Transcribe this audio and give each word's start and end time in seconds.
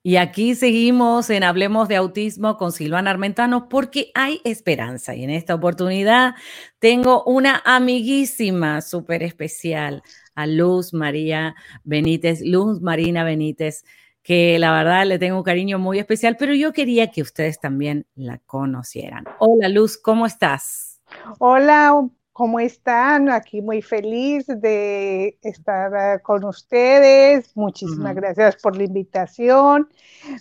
Y 0.04 0.18
aquí 0.18 0.54
seguimos 0.56 1.30
en 1.30 1.44
Hablemos 1.44 1.88
de 1.88 1.96
Autismo 1.96 2.58
con 2.58 2.74
Silvana 2.74 3.12
Armentano 3.12 3.70
porque 3.70 4.12
hay 4.16 4.42
esperanza. 4.44 5.16
Y 5.16 5.24
en 5.24 5.30
esta 5.30 5.56
oportunidad 5.56 6.36
tengo 6.80 7.24
una 7.24 7.62
amiguísima 7.64 8.82
súper 8.82 9.24
especial, 9.24 10.04
a 10.36 10.46
Luz 10.46 10.94
María 10.94 11.56
Benítez, 11.86 12.42
Luz 12.42 12.82
Marina 12.82 13.24
Benítez, 13.24 13.86
que 14.26 14.58
la 14.58 14.74
verdad 14.74 15.06
le 15.06 15.20
tengo 15.20 15.38
un 15.38 15.44
cariño 15.44 15.78
muy 15.78 16.00
especial, 16.00 16.36
pero 16.38 16.56
yo 16.56 16.74
quería 16.74 17.12
que 17.12 17.22
ustedes 17.22 17.60
también 17.60 18.08
la 18.16 18.40
conocieran. 18.48 19.26
Hola 19.38 19.70
Luz, 19.70 20.00
¿cómo 20.00 20.26
estás? 20.26 21.00
Hola, 21.38 21.94
¿Cómo 22.34 22.60
están? 22.60 23.30
Aquí 23.30 23.62
muy 23.62 23.82
feliz 23.82 24.46
de 24.48 25.38
estar 25.42 25.94
eh, 25.96 26.22
con 26.22 26.44
ustedes. 26.44 27.56
Muchísimas 27.56 28.14
gracias 28.14 28.58
por 28.58 28.76
la 28.76 28.84
invitación. 28.84 29.88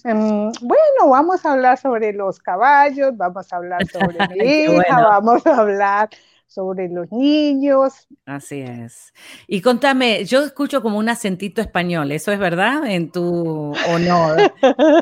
Em, 0.02 0.50
bueno, 0.60 1.10
vamos 1.10 1.46
a 1.46 1.52
hablar 1.52 1.78
sobre 1.78 2.12
los 2.12 2.40
caballos, 2.40 3.16
vamos 3.16 3.52
a 3.52 3.56
hablar 3.56 3.86
sobre 3.92 4.16
mi 4.26 4.44
hija, 4.44 5.02
vamos 5.02 5.46
a 5.46 5.56
hablar 5.56 6.08
sobre 6.46 6.88
los 6.88 7.10
niños. 7.10 8.06
Así 8.26 8.60
es. 8.60 9.12
Y 9.46 9.60
contame, 9.60 10.24
yo 10.24 10.42
escucho 10.42 10.82
como 10.82 10.98
un 10.98 11.08
acentito 11.08 11.60
español, 11.60 12.12
¿eso 12.12 12.32
es 12.32 12.38
verdad? 12.38 12.86
En 12.86 13.10
tu 13.10 13.74
honor. 13.88 14.52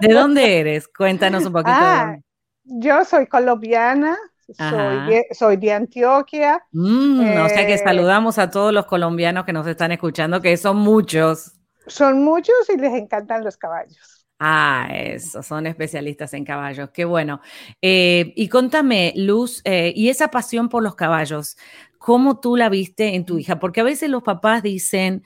¿De 0.00 0.08
dónde 0.12 0.60
eres? 0.60 0.88
Cuéntanos 0.88 1.44
un 1.44 1.52
poquito. 1.52 1.72
Ah, 1.74 2.16
yo 2.64 3.04
soy 3.04 3.26
colombiana, 3.26 4.16
soy 5.32 5.56
de, 5.56 5.72
Antioquia. 5.72 6.64
Mm, 6.72 7.20
o 7.44 7.48
sea 7.48 7.66
que 7.66 7.74
eh, 7.74 7.78
saludamos 7.78 8.38
a 8.38 8.50
todos 8.50 8.72
los 8.72 8.86
colombianos 8.86 9.44
que 9.44 9.52
nos 9.52 9.66
están 9.66 9.92
escuchando, 9.92 10.40
que 10.40 10.56
son 10.56 10.78
muchos. 10.78 11.52
Son 11.86 12.22
muchos 12.22 12.54
y 12.72 12.78
les 12.78 12.94
encantan 12.94 13.44
los 13.44 13.56
caballos. 13.56 14.21
Ah, 14.44 14.88
eso, 14.92 15.40
son 15.40 15.68
especialistas 15.68 16.34
en 16.34 16.44
caballos, 16.44 16.90
qué 16.92 17.04
bueno. 17.04 17.40
Eh, 17.80 18.32
y 18.34 18.48
contame, 18.48 19.12
Luz, 19.14 19.62
eh, 19.64 19.92
y 19.94 20.08
esa 20.08 20.32
pasión 20.32 20.68
por 20.68 20.82
los 20.82 20.96
caballos, 20.96 21.56
¿cómo 21.96 22.40
tú 22.40 22.56
la 22.56 22.68
viste 22.68 23.14
en 23.14 23.24
tu 23.24 23.38
hija? 23.38 23.60
Porque 23.60 23.82
a 23.82 23.84
veces 23.84 24.10
los 24.10 24.24
papás 24.24 24.64
dicen, 24.64 25.22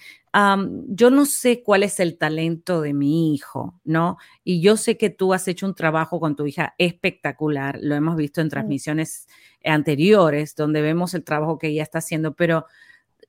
yo 0.88 1.08
no 1.08 1.24
sé 1.24 1.62
cuál 1.62 1.82
es 1.82 1.98
el 1.98 2.18
talento 2.18 2.82
de 2.82 2.92
mi 2.92 3.32
hijo, 3.34 3.80
¿no? 3.84 4.18
Y 4.44 4.60
yo 4.60 4.76
sé 4.76 4.98
que 4.98 5.08
tú 5.08 5.32
has 5.32 5.48
hecho 5.48 5.64
un 5.64 5.74
trabajo 5.74 6.20
con 6.20 6.36
tu 6.36 6.46
hija 6.46 6.74
espectacular, 6.76 7.78
lo 7.80 7.94
hemos 7.94 8.16
visto 8.16 8.42
en 8.42 8.50
transmisiones 8.50 9.28
anteriores, 9.64 10.54
donde 10.54 10.82
vemos 10.82 11.14
el 11.14 11.24
trabajo 11.24 11.56
que 11.58 11.68
ella 11.68 11.84
está 11.84 12.00
haciendo, 12.00 12.34
pero 12.34 12.66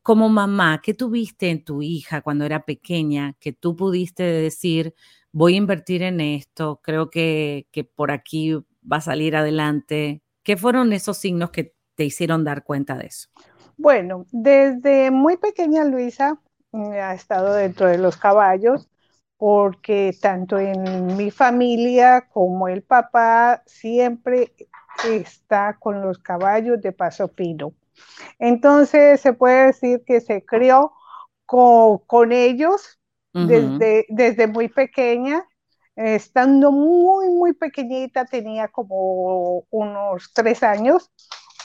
como 0.03 0.29
mamá, 0.29 0.81
¿qué 0.81 0.93
tuviste 0.93 1.49
en 1.49 1.63
tu 1.63 1.81
hija 1.81 2.21
cuando 2.21 2.45
era 2.45 2.65
pequeña 2.65 3.35
que 3.39 3.53
tú 3.53 3.75
pudiste 3.75 4.23
decir, 4.23 4.93
voy 5.37 5.53
a 5.53 5.57
invertir 5.57 6.01
en 6.01 6.19
esto, 6.19 6.79
creo 6.81 7.11
que, 7.11 7.67
por 7.95 8.09
aquí 8.09 8.55
va 8.91 8.97
a 8.97 9.01
salir 9.01 9.35
adelante? 9.35 10.23
¿Qué 10.41 10.57
fueron 10.57 10.93
esos 10.93 11.17
signos 11.17 11.51
que 11.51 11.75
te 11.93 12.05
hicieron 12.05 12.43
dar 12.43 12.63
cuenta 12.63 12.97
de 12.97 13.05
eso? 13.05 13.29
Bueno, 13.77 14.25
desde 14.31 15.11
muy 15.11 15.37
pequeña 15.37 15.83
Luisa 15.85 16.39
ha 16.73 17.13
estado 17.13 17.53
dentro 17.53 17.85
de 17.85 17.99
los 17.99 18.17
caballos 18.17 18.89
porque 19.37 20.17
tanto 20.19 20.57
en 20.57 21.15
mi 21.15 21.29
familia 21.29 22.27
como 22.33 22.67
el 22.67 22.81
papá 22.81 23.61
siempre 23.67 24.53
está 25.07 25.77
con 25.79 26.01
los 26.01 26.17
caballos 26.17 26.81
de 26.81 26.91
paso 26.93 27.27
pino. 27.27 27.73
Entonces 28.39 29.21
se 29.21 29.33
puede 29.33 29.67
decir 29.67 30.03
que 30.03 30.19
se 30.19 30.43
crió 30.43 30.93
con, 31.45 32.31
ellos 32.31 32.96
desde, 33.45 34.05
desde 34.09 34.47
muy 34.47 34.67
pequeña, 34.69 35.45
estando 35.95 36.71
muy, 36.71 37.29
muy 37.29 37.53
pequeñita, 37.53 38.25
tenía 38.25 38.67
como 38.67 39.65
unos 39.69 40.31
tres 40.33 40.63
años, 40.63 41.11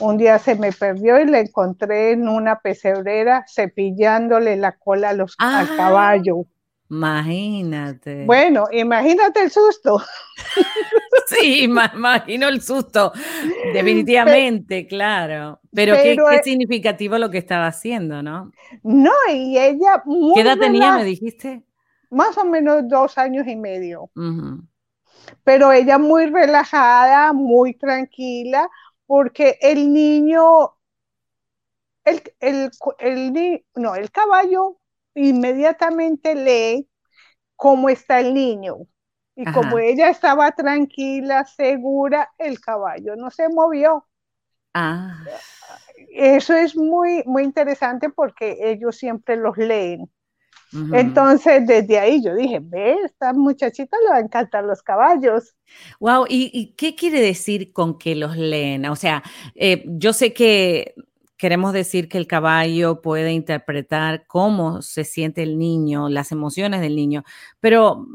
un 0.00 0.16
día 0.16 0.38
se 0.38 0.54
me 0.56 0.72
perdió 0.72 1.20
y 1.20 1.26
la 1.26 1.40
encontré 1.40 2.12
en 2.12 2.28
una 2.28 2.60
pesebrera 2.60 3.44
cepillándole 3.46 4.56
la 4.56 4.72
cola 4.72 5.10
al 5.10 5.26
ah, 5.38 5.66
caballo. 5.76 6.46
Imagínate. 6.92 8.26
Bueno, 8.26 8.66
imagínate 8.70 9.40
el 9.40 9.50
susto. 9.50 10.02
Sí, 11.26 11.62
imagino 11.62 12.48
el 12.48 12.60
susto, 12.60 13.12
definitivamente, 13.72 14.86
claro. 14.86 15.60
Pero, 15.72 15.94
qué, 15.94 16.16
significativo 16.42 17.16
lo 17.16 17.30
que 17.30 17.38
estaba 17.38 17.68
haciendo, 17.68 18.22
¿no? 18.22 18.50
No, 18.82 19.12
y 19.32 19.56
ella... 19.56 20.02
¿Qué 20.34 20.40
edad 20.40 20.58
tenía, 20.58 20.92
me 20.96 21.04
dijiste? 21.04 21.62
Más 22.10 22.36
o 22.36 22.44
menos 22.44 22.86
dos 22.86 23.16
años 23.16 23.46
y 23.46 23.56
medio. 23.56 24.10
Pero 25.42 25.72
ella 25.72 25.96
muy 25.96 26.26
relajada, 26.26 27.32
muy 27.32 27.74
tranquila, 27.74 28.68
porque 29.06 29.58
el 29.62 29.90
niño, 29.90 30.74
el, 32.04 32.22
el, 32.40 33.64
no, 33.76 33.94
el 33.94 34.10
caballo 34.10 34.76
inmediatamente 35.14 36.34
lee 36.34 36.88
cómo 37.56 37.88
está 37.88 38.20
el 38.20 38.34
niño. 38.34 38.76
Y 39.34 39.50
como 39.50 39.78
ella 39.78 40.10
estaba 40.10 40.50
tranquila, 40.52 41.46
segura, 41.46 42.30
el 42.36 42.60
caballo 42.60 43.16
no 43.16 43.30
se 43.30 43.48
movió. 43.48 44.06
Ah. 44.74 45.24
Eso 46.10 46.54
es 46.54 46.76
muy, 46.76 47.22
muy 47.24 47.42
interesante 47.42 48.10
porque 48.10 48.58
ellos 48.60 48.96
siempre 48.96 49.36
los 49.36 49.56
leen. 49.56 50.10
Entonces, 50.92 51.66
desde 51.66 51.98
ahí 51.98 52.22
yo 52.24 52.34
dije, 52.34 52.58
ve, 52.62 52.96
esta 53.04 53.34
muchachita 53.34 53.94
le 54.02 54.08
va 54.08 54.16
a 54.16 54.20
encantar 54.20 54.64
los 54.64 54.82
caballos. 54.82 55.54
Wow, 56.00 56.24
¿y, 56.28 56.74
qué 56.78 56.94
quiere 56.94 57.20
decir 57.20 57.72
con 57.74 57.98
que 57.98 58.14
los 58.14 58.36
leen? 58.38 58.86
O 58.86 58.96
sea, 58.96 59.22
eh, 59.54 59.84
yo 59.86 60.14
sé 60.14 60.32
que 60.32 60.94
queremos 61.42 61.72
decir 61.72 62.08
que 62.08 62.18
el 62.18 62.28
caballo 62.28 63.02
puede 63.02 63.32
interpretar 63.32 64.28
cómo 64.28 64.80
se 64.80 65.02
siente 65.02 65.42
el 65.42 65.58
niño, 65.58 66.08
las 66.08 66.30
emociones 66.30 66.80
del 66.80 66.94
niño, 66.94 67.24
pero 67.58 68.06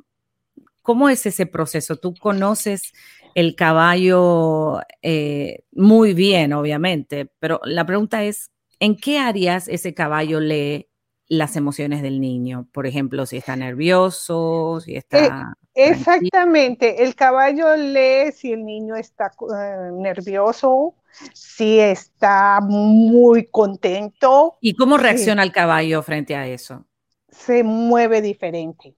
¿cómo 0.81 1.09
es 1.09 1.25
ese 1.25 1.45
proceso? 1.45 1.97
Tú 1.97 2.15
conoces 2.15 2.93
el 3.35 3.57
caballo 3.57 4.79
eh, 5.01 5.65
muy 5.73 6.13
bien, 6.13 6.53
obviamente, 6.53 7.29
pero 7.39 7.59
la 7.65 7.85
pregunta 7.85 8.23
es, 8.23 8.49
¿en 8.79 8.95
qué 8.95 9.19
áreas 9.19 9.67
ese 9.67 9.93
caballo 9.93 10.39
lee 10.39 10.87
las 11.29 11.55
emociones 11.55 12.01
del 12.01 12.21
niño. 12.21 12.67
Por 12.71 12.87
ejemplo, 12.87 13.25
si 13.25 13.37
está 13.37 13.55
nervioso, 13.55 14.79
si 14.79 14.95
está... 14.95 15.53
exactamente, 15.73 17.03
el 17.03 17.15
caballo 17.15 17.75
lee 17.75 18.31
si 18.31 18.53
el 18.53 18.63
niño 18.63 18.95
está 18.95 19.33
eh, 19.41 19.91
nervioso, 19.91 20.95
si 21.33 21.79
está 21.79 22.59
muy 22.61 23.47
contento. 23.47 24.57
¿Y 24.61 24.75
cómo 24.75 24.97
reacciona 24.97 25.43
el 25.43 25.51
caballo 25.51 26.01
frente 26.03 26.35
a 26.35 26.47
eso? 26.47 26.85
Se 27.29 27.63
mueve 27.63 28.21
diferente. 28.21 28.95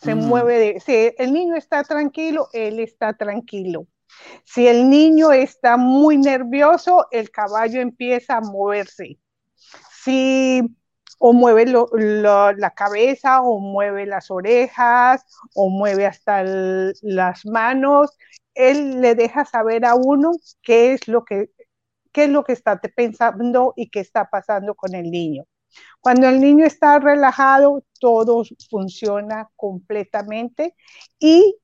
Se 0.00 0.14
mueve, 0.14 0.78
si 0.78 1.12
el 1.18 1.32
niño 1.32 1.56
está 1.56 1.82
tranquilo, 1.82 2.48
él 2.52 2.78
está 2.78 3.14
tranquilo. 3.14 3.88
Si 4.44 4.66
el 4.66 4.88
niño 4.88 5.32
está 5.32 5.76
muy 5.76 6.16
nervioso, 6.16 7.08
el 7.10 7.30
caballo 7.30 7.80
empieza 7.80 8.36
a 8.36 8.40
moverse. 8.40 9.18
Si 10.04 10.62
o 11.18 11.32
mueve 11.32 11.66
la 11.66 12.70
cabeza, 12.76 13.42
o 13.42 13.58
mueve 13.58 14.06
las 14.06 14.30
orejas, 14.30 15.24
o 15.54 15.68
mueve 15.68 16.06
hasta 16.06 16.44
las 16.44 17.44
manos. 17.44 18.16
Él 18.54 19.00
le 19.00 19.14
deja 19.14 19.44
saber 19.44 19.84
a 19.84 19.94
uno 19.94 20.32
qué 20.62 20.92
es 20.92 21.08
lo 21.08 21.24
que 21.24 21.50
qué 22.18 22.24
es 22.24 22.30
lo 22.30 22.42
que 22.42 22.52
está 22.52 22.80
pensando 22.80 23.74
y 23.76 23.90
qué 23.90 24.00
está 24.00 24.28
pasando 24.28 24.74
con 24.74 24.92
el 24.92 25.08
niño. 25.08 25.44
Cuando 26.00 26.28
el 26.28 26.40
niño 26.40 26.66
está 26.66 26.98
relajado, 26.98 27.84
todo 28.00 28.42
funciona 28.68 29.48
completamente 29.54 30.74
y 31.20 31.56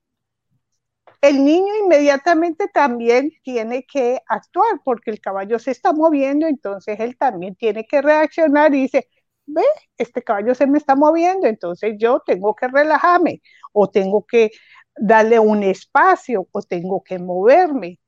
el 1.20 1.44
niño 1.44 1.74
inmediatamente 1.84 2.68
también 2.68 3.32
tiene 3.42 3.84
que 3.84 4.20
actuar 4.28 4.80
porque 4.84 5.10
el 5.10 5.20
caballo 5.20 5.58
se 5.58 5.72
está 5.72 5.92
moviendo, 5.92 6.46
entonces 6.46 7.00
él 7.00 7.16
también 7.18 7.56
tiene 7.56 7.84
que 7.84 8.00
reaccionar 8.00 8.72
y 8.76 8.82
dice, 8.82 9.08
ve, 9.46 9.64
este 9.98 10.22
caballo 10.22 10.54
se 10.54 10.68
me 10.68 10.78
está 10.78 10.94
moviendo, 10.94 11.48
entonces 11.48 11.96
yo 11.98 12.22
tengo 12.24 12.54
que 12.54 12.68
relajarme 12.68 13.42
o 13.72 13.90
tengo 13.90 14.24
que 14.24 14.52
darle 14.96 15.40
un 15.40 15.64
espacio 15.64 16.46
o 16.52 16.62
tengo 16.62 17.02
que 17.02 17.18
moverme. 17.18 17.98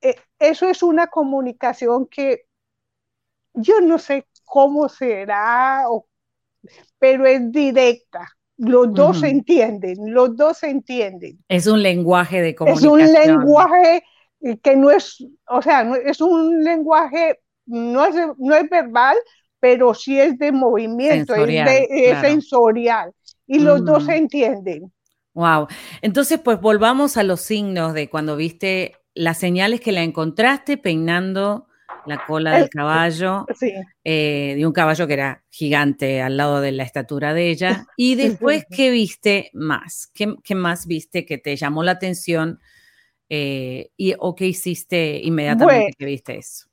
Eh, 0.00 0.16
eso 0.38 0.68
es 0.68 0.82
una 0.82 1.06
comunicación 1.06 2.06
que 2.06 2.42
yo 3.54 3.80
no 3.80 3.98
sé 3.98 4.26
cómo 4.44 4.88
será, 4.88 5.84
pero 6.98 7.26
es 7.26 7.50
directa. 7.50 8.28
Los 8.58 8.94
dos 8.94 9.20
se 9.20 9.28
entienden, 9.28 10.14
los 10.14 10.34
dos 10.34 10.58
se 10.58 10.70
entienden. 10.70 11.38
Es 11.48 11.66
un 11.66 11.82
lenguaje 11.82 12.40
de 12.40 12.54
comunicación. 12.54 13.00
Es 13.00 13.08
un 13.08 13.14
lenguaje 13.14 14.04
que 14.62 14.76
no 14.76 14.90
es, 14.90 15.26
o 15.48 15.60
sea, 15.60 15.82
es 16.04 16.20
un 16.20 16.64
lenguaje, 16.64 17.40
no 17.66 18.06
es, 18.06 18.14
no 18.38 18.54
es 18.54 18.70
verbal, 18.70 19.16
pero 19.60 19.92
sí 19.94 20.18
es 20.18 20.38
de 20.38 20.52
movimiento, 20.52 21.34
es, 21.34 22.20
sensorial. 22.20 23.12
Y 23.46 23.58
los 23.58 23.84
dos 23.84 24.06
se 24.06 24.16
entienden. 24.16 24.92
Wow. 25.34 25.66
Entonces, 26.00 26.40
pues 26.40 26.60
volvamos 26.60 27.16
a 27.16 27.22
los 27.22 27.42
signos 27.42 27.92
de 27.92 28.08
cuando 28.08 28.36
viste 28.36 28.96
las 29.16 29.38
señales 29.38 29.80
que 29.80 29.92
la 29.92 30.02
encontraste 30.02 30.76
peinando 30.76 31.66
la 32.04 32.24
cola 32.24 32.58
del 32.58 32.68
caballo, 32.68 33.46
eh, 34.04 34.54
de 34.56 34.66
un 34.66 34.72
caballo 34.72 35.06
que 35.06 35.14
era 35.14 35.42
gigante 35.50 36.22
al 36.22 36.36
lado 36.36 36.60
de 36.60 36.70
la 36.70 36.84
estatura 36.84 37.34
de 37.34 37.50
ella. 37.50 37.86
Y 37.96 38.14
después, 38.14 38.64
¿qué 38.70 38.90
viste 38.90 39.50
más? 39.54 40.12
¿Qué, 40.14 40.54
más 40.54 40.86
viste 40.86 41.24
que 41.24 41.38
te 41.38 41.56
llamó 41.56 41.82
la 41.82 41.92
atención 41.92 42.60
eh, 43.28 43.90
y, 43.96 44.14
o 44.18 44.34
qué 44.34 44.46
hiciste 44.46 45.20
inmediatamente 45.22 45.94
que 45.98 46.04
viste 46.04 46.38
eso? 46.38 46.66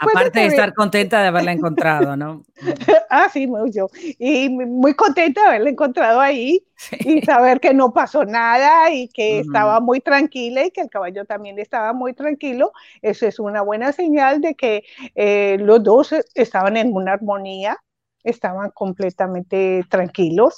Aparte 0.00 0.38
de, 0.38 0.46
estar 0.46 0.72
contenta 0.72 1.20
de 1.20 1.28
haberla 1.28 1.52
encontrado, 1.52 2.16
¿no? 2.16 2.44
ah, 3.10 3.28
sí, 3.32 3.46
mucho. 3.46 3.88
Y 4.18 4.48
muy 4.48 4.94
contenta 4.94 5.42
de 5.42 5.46
haberla 5.48 5.70
encontrado 5.70 6.20
ahí 6.20 6.64
y 7.00 7.22
saber 7.22 7.60
que 7.60 7.74
no 7.74 7.92
pasó 7.92 8.24
nada 8.24 8.90
y 8.92 9.08
que 9.08 9.40
estaba 9.40 9.80
muy 9.80 10.00
tranquila 10.00 10.64
y 10.64 10.70
que 10.70 10.82
el 10.82 10.90
caballo 10.90 11.24
también 11.24 11.58
estaba 11.58 11.92
muy 11.92 12.12
tranquilo. 12.14 12.72
Eso 13.02 13.26
es 13.26 13.40
una 13.40 13.62
buena 13.62 13.92
señal 13.92 14.40
de 14.40 14.54
que 14.54 14.84
eh, 15.16 15.56
los 15.58 15.82
dos 15.82 16.14
estaban 16.34 16.76
en 16.76 16.94
una 16.94 17.14
armonía, 17.14 17.76
estaban 18.22 18.70
completamente 18.70 19.84
tranquilos. 19.90 20.56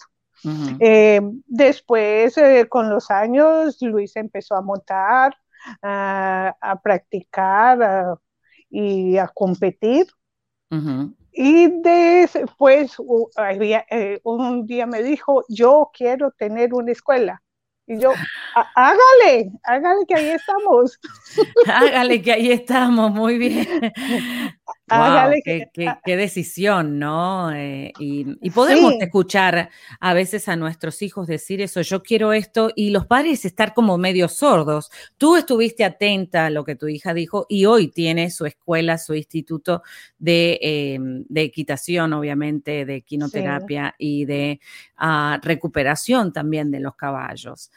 Eh, 0.79 1.21
después, 1.47 2.37
eh, 2.37 2.67
con 2.69 2.91
los 2.91 3.11
años, 3.11 3.79
Luis 3.81 4.15
empezó 4.15 4.55
a 4.55 4.63
montar, 4.63 5.35
a 5.83 6.81
practicar 6.85 8.19
y 8.77 9.17
a 9.17 9.29
competir. 9.29 10.07
Y 11.33 11.81
después 11.81 12.97
eh, 13.91 14.21
un 14.23 14.67
día 14.67 14.87
me 14.87 15.03
dijo, 15.03 15.45
yo 15.49 15.91
quiero 15.95 16.31
tener 16.33 16.75
una 16.75 16.93
escuela. 16.93 17.43
Y 17.87 17.99
yo, 17.99 18.13
hágale, 18.75 19.53
hágale 19.63 20.05
que 20.07 20.15
ahí 20.15 20.29
estamos. 20.31 20.99
hágale 21.73 22.21
que 22.21 22.33
ahí 22.33 22.51
estamos, 22.51 23.13
muy 23.13 23.39
bien. 23.39 23.67
hágale 24.89 25.43
qué, 25.43 25.71
qué, 26.05 26.17
decisión, 26.17 26.99
¿no? 26.99 27.53
Eh, 27.53 27.93
y, 27.99 28.51
podemos 28.51 28.95
escuchar 29.01 29.71
a 30.01 30.15
veces 30.15 30.49
a 30.49 30.57
nuestros 30.57 31.03
hijos 31.03 31.27
decir 31.27 31.61
eso, 31.61 31.81
yo 31.83 32.03
quiero 32.03 32.33
esto, 32.33 32.71
y 32.75 32.91
los 32.91 33.07
padres 33.07 33.45
estar 33.45 33.75
como 33.75 33.99
medio 33.99 34.29
sordos. 34.29 34.91
Tú 35.17 35.37
estuviste 35.37 35.85
atenta 35.85 36.47
a 36.47 36.51
lo 36.51 36.65
que 36.65 36.77
tu 36.77 36.89
hija 36.89 37.15
dijo 37.15 37.47
y 37.49 37.67
hoy 37.67 37.89
tiene 37.89 38.31
su 38.31 38.47
escuela, 38.47 38.99
su 38.99 39.15
instituto 39.15 39.83
de, 40.19 40.59
em, 40.63 41.25
equitación, 41.35 42.13
obviamente, 42.13 42.85
de 42.85 43.03
quinoterapia 43.03 43.95
y 43.99 44.25
de 44.25 44.61
ah, 44.97 45.39
recuperación 45.43 46.33
también 46.33 46.71
de 46.71 46.81
los 46.81 46.97
caballos. 46.97 47.71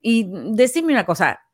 Y 0.00 0.26
decime 0.52 0.92
una 0.92 1.04
cosa, 1.04 1.45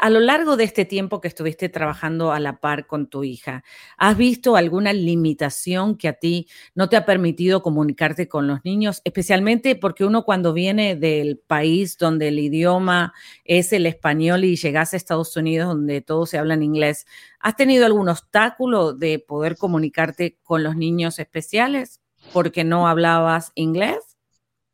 a 0.00 0.10
lo 0.10 0.20
largo 0.20 0.56
de 0.56 0.64
este 0.64 0.84
tiempo 0.84 1.20
que 1.20 1.28
estuviste 1.28 1.68
trabajando 1.68 2.32
a 2.32 2.40
la 2.40 2.60
par 2.60 2.86
con 2.86 3.08
tu 3.08 3.24
hija, 3.24 3.64
¿has 3.96 4.16
visto 4.16 4.56
alguna 4.56 4.92
limitación 4.92 5.96
que 5.96 6.08
a 6.08 6.12
ti 6.14 6.48
no 6.74 6.88
te 6.88 6.96
ha 6.96 7.04
permitido 7.04 7.62
comunicarte 7.62 8.28
con 8.28 8.46
los 8.46 8.64
niños? 8.64 9.00
Especialmente 9.04 9.76
porque 9.76 10.04
uno 10.04 10.24
cuando 10.24 10.52
viene 10.52 10.96
del 10.96 11.38
país 11.38 11.98
donde 11.98 12.28
el 12.28 12.38
idioma 12.38 13.12
es 13.44 13.72
el 13.72 13.86
español 13.86 14.44
y 14.44 14.56
llegas 14.56 14.94
a 14.94 14.96
Estados 14.96 15.36
Unidos 15.36 15.68
donde 15.68 16.00
todo 16.00 16.26
se 16.26 16.38
habla 16.38 16.54
en 16.54 16.62
inglés, 16.62 17.06
¿has 17.40 17.56
tenido 17.56 17.86
algún 17.86 18.08
obstáculo 18.08 18.92
de 18.92 19.18
poder 19.18 19.56
comunicarte 19.56 20.38
con 20.42 20.62
los 20.62 20.76
niños 20.76 21.18
especiales 21.18 22.00
porque 22.32 22.64
no 22.64 22.88
hablabas 22.88 23.52
inglés? 23.54 24.16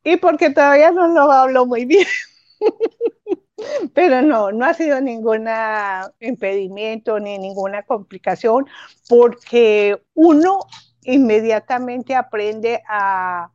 Y 0.05 0.17
porque 0.17 0.51
todavía 0.51 0.91
no 0.91 1.09
lo 1.09 1.31
hablo 1.31 1.67
muy 1.67 1.85
bien. 1.85 2.07
Pero 3.95 4.23
no, 4.23 4.53
no 4.53 4.65
ha 4.65 4.75
sido 4.75 5.01
ningún 5.01 5.49
impedimento 6.21 7.19
ni 7.21 7.39
ninguna 7.39 7.83
complicación 7.83 8.67
porque 9.09 10.03
uno 10.15 10.61
inmediatamente 11.03 12.15
aprende 12.15 12.83
a, 12.89 13.51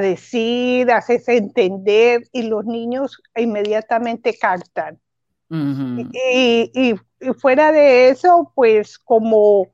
decir, 0.00 0.90
a 0.90 0.98
hacerse 0.98 1.36
entender 1.36 2.22
y 2.32 2.42
los 2.42 2.64
niños 2.64 3.22
inmediatamente 3.36 4.36
captan. 4.38 5.00
y, 5.50 6.94
fuera 7.38 7.72
de 7.72 8.08
eso, 8.08 8.52
pues 8.54 8.98
como 8.98 9.68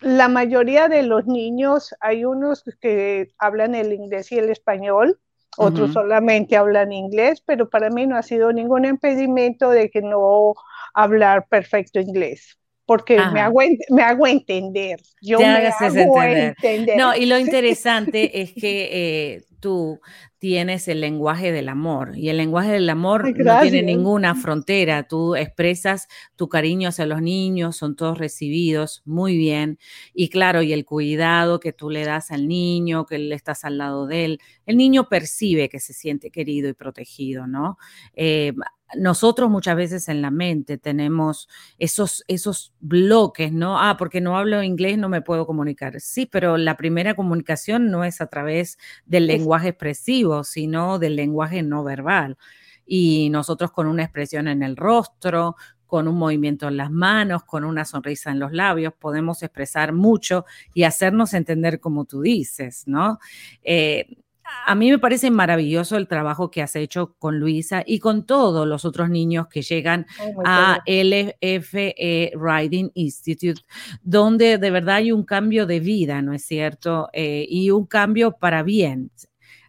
la 0.00 0.28
mayoría 0.28 0.88
de 0.88 1.04
los 1.04 1.26
niños, 1.26 1.94
hay 2.00 2.24
unos 2.24 2.64
que 2.80 3.32
hablan 3.38 3.74
el 3.74 3.92
inglés 3.92 4.32
y 4.32 4.38
el 4.38 4.50
español, 4.50 5.20
otros 5.56 5.92
solamente 5.92 6.56
hablan 6.56 6.92
inglés, 6.92 7.42
pero 7.44 7.68
para 7.68 7.90
mí 7.90 8.06
no 8.06 8.16
ha 8.16 8.22
sido 8.22 8.52
ningún 8.52 8.84
impedimento 8.84 9.70
de 9.70 9.90
que 9.90 10.02
no 10.02 10.54
hablar 10.94 11.46
perfecto 11.48 12.00
inglés 12.00 12.58
porque 12.92 13.16
me 13.32 13.40
hago, 13.40 13.60
me 13.88 14.02
hago 14.02 14.26
entender. 14.26 15.00
Yo 15.22 15.38
me 15.38 15.46
hago 15.46 16.22
entender. 16.22 16.98
No, 16.98 17.16
y 17.16 17.24
lo 17.24 17.38
interesante 17.38 18.42
es 18.42 18.52
que 18.52 18.88
eh, 18.92 19.44
tú 19.60 19.98
tienes 20.38 20.88
el 20.88 21.00
lenguaje 21.00 21.52
del 21.52 21.70
amor 21.70 22.18
y 22.18 22.28
el 22.28 22.36
lenguaje 22.36 22.72
del 22.72 22.90
amor 22.90 23.34
no 23.38 23.60
tiene 23.62 23.82
ninguna 23.82 24.34
frontera. 24.34 25.04
Tú 25.04 25.36
expresas 25.36 26.06
tu 26.36 26.50
cariño 26.50 26.90
hacia 26.90 27.06
los 27.06 27.22
niños, 27.22 27.76
son 27.78 27.96
todos 27.96 28.18
recibidos 28.18 29.00
muy 29.06 29.38
bien. 29.38 29.78
Y 30.12 30.28
claro, 30.28 30.60
y 30.60 30.74
el 30.74 30.84
cuidado 30.84 31.60
que 31.60 31.72
tú 31.72 31.88
le 31.88 32.04
das 32.04 32.30
al 32.30 32.46
niño, 32.46 33.06
que 33.06 33.16
le 33.16 33.34
estás 33.34 33.64
al 33.64 33.78
lado 33.78 34.06
de 34.06 34.26
él, 34.26 34.40
el 34.66 34.76
niño 34.76 35.08
percibe 35.08 35.70
que 35.70 35.80
se 35.80 35.94
siente 35.94 36.30
querido 36.30 36.68
y 36.68 36.74
protegido, 36.74 37.46
¿no? 37.46 37.78
Eh, 38.12 38.52
nosotros 38.96 39.50
muchas 39.50 39.76
veces 39.76 40.08
en 40.08 40.22
la 40.22 40.30
mente 40.30 40.78
tenemos 40.78 41.48
esos, 41.78 42.24
esos 42.28 42.72
bloques, 42.80 43.52
¿no? 43.52 43.78
Ah, 43.80 43.96
porque 43.96 44.20
no 44.20 44.36
hablo 44.36 44.62
inglés, 44.62 44.98
no 44.98 45.08
me 45.08 45.22
puedo 45.22 45.46
comunicar. 45.46 46.00
Sí, 46.00 46.26
pero 46.26 46.56
la 46.56 46.76
primera 46.76 47.14
comunicación 47.14 47.90
no 47.90 48.04
es 48.04 48.20
a 48.20 48.26
través 48.26 48.78
del 49.06 49.26
lenguaje 49.26 49.68
expresivo, 49.68 50.44
sino 50.44 50.98
del 50.98 51.16
lenguaje 51.16 51.62
no 51.62 51.84
verbal. 51.84 52.36
Y 52.86 53.30
nosotros 53.30 53.72
con 53.72 53.86
una 53.86 54.02
expresión 54.04 54.48
en 54.48 54.62
el 54.62 54.76
rostro, 54.76 55.56
con 55.86 56.08
un 56.08 56.16
movimiento 56.18 56.68
en 56.68 56.78
las 56.78 56.90
manos, 56.90 57.44
con 57.44 57.64
una 57.64 57.84
sonrisa 57.84 58.30
en 58.30 58.38
los 58.38 58.52
labios, 58.52 58.94
podemos 58.98 59.42
expresar 59.42 59.92
mucho 59.92 60.46
y 60.72 60.84
hacernos 60.84 61.34
entender 61.34 61.80
como 61.80 62.06
tú 62.06 62.22
dices, 62.22 62.84
¿no? 62.86 63.18
Eh, 63.62 64.06
a 64.66 64.74
mí 64.74 64.90
me 64.90 64.98
parece 64.98 65.30
maravilloso 65.30 65.96
el 65.96 66.08
trabajo 66.08 66.50
que 66.50 66.62
has 66.62 66.76
hecho 66.76 67.14
con 67.18 67.38
Luisa 67.38 67.82
y 67.86 67.98
con 67.98 68.26
todos 68.26 68.66
los 68.66 68.84
otros 68.84 69.10
niños 69.10 69.48
que 69.48 69.62
llegan 69.62 70.06
a 70.44 70.80
LFE 70.86 72.32
Riding 72.34 72.90
Institute, 72.94 73.62
donde 74.02 74.58
de 74.58 74.70
verdad 74.70 74.96
hay 74.96 75.12
un 75.12 75.24
cambio 75.24 75.66
de 75.66 75.80
vida, 75.80 76.22
¿no 76.22 76.32
es 76.32 76.44
cierto? 76.44 77.08
Eh, 77.12 77.46
y 77.48 77.70
un 77.70 77.86
cambio 77.86 78.32
para 78.32 78.62
bien. 78.62 79.10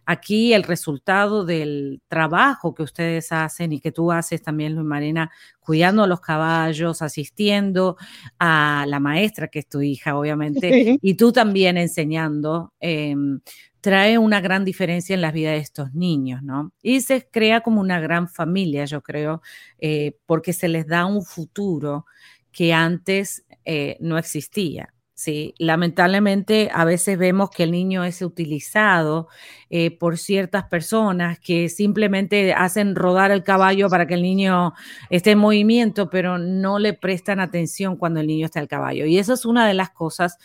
Aquí 0.06 0.52
el 0.52 0.64
resultado 0.64 1.46
del 1.46 2.02
trabajo 2.08 2.74
que 2.74 2.82
ustedes 2.82 3.32
hacen 3.32 3.72
y 3.72 3.80
que 3.80 3.90
tú 3.90 4.12
haces 4.12 4.42
también, 4.42 4.74
Luis 4.74 4.86
Marina, 4.86 5.30
cuidando 5.60 6.02
a 6.02 6.06
los 6.06 6.20
caballos, 6.20 7.00
asistiendo 7.00 7.96
a 8.38 8.84
la 8.86 9.00
maestra, 9.00 9.48
que 9.48 9.60
es 9.60 9.68
tu 9.68 9.80
hija, 9.80 10.16
obviamente, 10.16 10.98
y 11.00 11.14
tú 11.14 11.32
también 11.32 11.78
enseñando. 11.78 12.74
Em, 12.80 13.40
trae 13.84 14.16
una 14.16 14.40
gran 14.40 14.64
diferencia 14.64 15.12
en 15.12 15.20
la 15.20 15.30
vida 15.30 15.50
de 15.50 15.58
estos 15.58 15.92
niños, 15.92 16.42
¿no? 16.42 16.72
Y 16.82 17.02
se 17.02 17.28
crea 17.30 17.60
como 17.60 17.82
una 17.82 18.00
gran 18.00 18.30
familia, 18.30 18.86
yo 18.86 19.02
creo, 19.02 19.42
eh, 19.78 20.16
porque 20.24 20.54
se 20.54 20.68
les 20.68 20.86
da 20.86 21.04
un 21.04 21.22
futuro 21.22 22.06
que 22.50 22.72
antes 22.72 23.44
eh, 23.66 23.98
no 24.00 24.16
existía. 24.16 24.94
Sí, 25.12 25.52
lamentablemente 25.58 26.70
a 26.72 26.86
veces 26.86 27.18
vemos 27.18 27.50
que 27.50 27.64
el 27.64 27.72
niño 27.72 28.04
es 28.04 28.22
utilizado 28.22 29.28
eh, 29.68 29.90
por 29.90 30.16
ciertas 30.16 30.64
personas 30.64 31.38
que 31.38 31.68
simplemente 31.68 32.54
hacen 32.54 32.94
rodar 32.96 33.32
el 33.32 33.44
caballo 33.44 33.90
para 33.90 34.06
que 34.06 34.14
el 34.14 34.22
niño 34.22 34.72
esté 35.10 35.32
en 35.32 35.38
movimiento, 35.40 36.08
pero 36.08 36.38
no 36.38 36.78
le 36.78 36.94
prestan 36.94 37.38
atención 37.38 37.96
cuando 37.98 38.20
el 38.20 38.28
niño 38.28 38.46
está 38.46 38.60
al 38.60 38.68
caballo. 38.68 39.04
Y 39.04 39.18
eso 39.18 39.34
es 39.34 39.44
una 39.44 39.68
de 39.68 39.74
las 39.74 39.90
cosas 39.90 40.38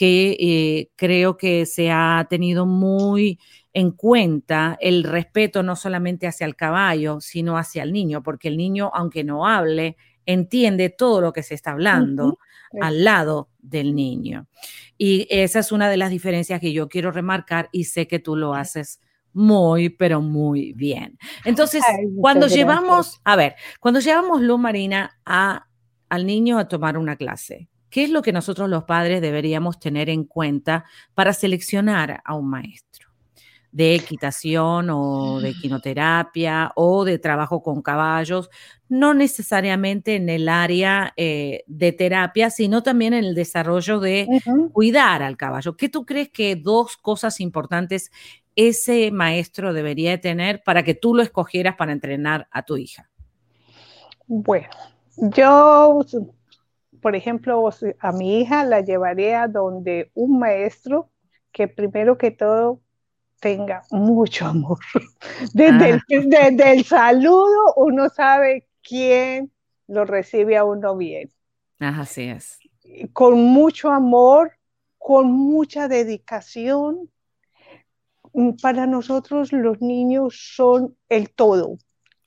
que 0.00 0.34
eh, 0.40 0.90
creo 0.96 1.36
que 1.36 1.66
se 1.66 1.90
ha 1.90 2.26
tenido 2.30 2.64
muy 2.64 3.38
en 3.74 3.90
cuenta 3.90 4.78
el 4.80 5.04
respeto 5.04 5.62
no 5.62 5.76
solamente 5.76 6.26
hacia 6.26 6.46
el 6.46 6.56
caballo, 6.56 7.20
sino 7.20 7.58
hacia 7.58 7.82
el 7.82 7.92
niño, 7.92 8.22
porque 8.22 8.48
el 8.48 8.56
niño, 8.56 8.90
aunque 8.94 9.24
no 9.24 9.46
hable, 9.46 9.98
entiende 10.24 10.88
todo 10.88 11.20
lo 11.20 11.34
que 11.34 11.42
se 11.42 11.52
está 11.52 11.72
hablando 11.72 12.38
al 12.80 13.04
lado 13.04 13.50
del 13.58 13.94
niño. 13.94 14.46
Y 14.96 15.26
esa 15.28 15.58
es 15.58 15.70
una 15.70 15.90
de 15.90 15.98
las 15.98 16.08
diferencias 16.08 16.62
que 16.62 16.72
yo 16.72 16.88
quiero 16.88 17.10
remarcar 17.10 17.68
y 17.70 17.84
sé 17.84 18.08
que 18.08 18.20
tú 18.20 18.36
lo 18.36 18.54
haces 18.54 19.02
muy, 19.34 19.90
pero 19.90 20.22
muy 20.22 20.72
bien. 20.72 21.18
Entonces, 21.44 21.82
cuando 22.18 22.46
llevamos, 22.46 23.20
a 23.22 23.36
ver, 23.36 23.54
cuando 23.80 24.00
llevamos 24.00 24.40
Luz 24.40 24.58
Marina 24.58 25.20
a, 25.26 25.66
al 26.08 26.24
niño 26.24 26.58
a 26.58 26.68
tomar 26.68 26.96
una 26.96 27.16
clase, 27.16 27.68
¿qué 27.90 28.04
es 28.04 28.10
lo 28.10 28.22
que 28.22 28.32
nosotros 28.32 28.68
los 28.68 28.84
padres 28.84 29.20
deberíamos 29.20 29.78
tener 29.78 30.08
en 30.08 30.24
cuenta 30.24 30.84
para 31.14 31.32
seleccionar 31.32 32.22
a 32.24 32.34
un 32.34 32.48
maestro? 32.48 33.10
de 33.72 33.94
equitación 33.94 34.88
o 34.90 35.40
de 35.40 35.54
quinoterapia 35.54 36.72
o 36.74 37.04
de 37.04 37.18
trabajo 37.18 37.62
con 37.62 37.82
caballos, 37.82 38.50
no 38.88 39.14
necesariamente 39.14 40.16
en 40.16 40.28
el 40.28 40.48
área 40.48 41.12
eh, 41.16 41.62
de 41.66 41.92
terapia, 41.92 42.50
sino 42.50 42.82
también 42.82 43.14
en 43.14 43.24
el 43.24 43.34
desarrollo 43.34 44.00
de 44.00 44.26
cuidar 44.72 45.22
al 45.22 45.36
caballo. 45.36 45.76
¿Qué 45.76 45.88
tú 45.88 46.04
crees 46.04 46.30
que 46.30 46.56
dos 46.56 46.96
cosas 46.96 47.40
importantes 47.40 48.10
ese 48.56 49.10
maestro 49.12 49.72
debería 49.72 50.20
tener 50.20 50.62
para 50.64 50.82
que 50.82 50.94
tú 50.94 51.14
lo 51.14 51.22
escogieras 51.22 51.76
para 51.76 51.92
entrenar 51.92 52.48
a 52.50 52.64
tu 52.64 52.76
hija? 52.76 53.08
Bueno, 54.26 54.68
yo, 55.16 56.00
por 57.00 57.16
ejemplo, 57.16 57.68
a 57.98 58.12
mi 58.12 58.40
hija 58.40 58.64
la 58.64 58.80
llevaría 58.80 59.48
donde 59.48 60.10
un 60.14 60.38
maestro 60.38 61.10
que 61.52 61.68
primero 61.68 62.18
que 62.18 62.30
todo 62.30 62.80
tenga 63.40 63.82
mucho 63.90 64.46
amor. 64.46 64.78
Desde, 65.54 66.00
el, 66.08 66.80
ah. 66.80 66.84
saludo 66.84 67.74
uno 67.76 68.08
sabe 68.10 68.68
quién 68.82 69.50
lo 69.88 70.04
recibe 70.04 70.56
a 70.56 70.64
uno 70.64 70.96
bien. 70.96 71.30
Así 71.78 72.24
es. 72.24 72.58
Con 73.12 73.42
mucho 73.42 73.90
amor, 73.90 74.52
con 74.98 75.32
mucha 75.32 75.88
dedicación. 75.88 77.10
Para 78.62 78.86
nosotros 78.86 79.52
los 79.52 79.80
niños 79.80 80.52
son 80.54 80.96
el 81.08 81.30
todo. 81.30 81.78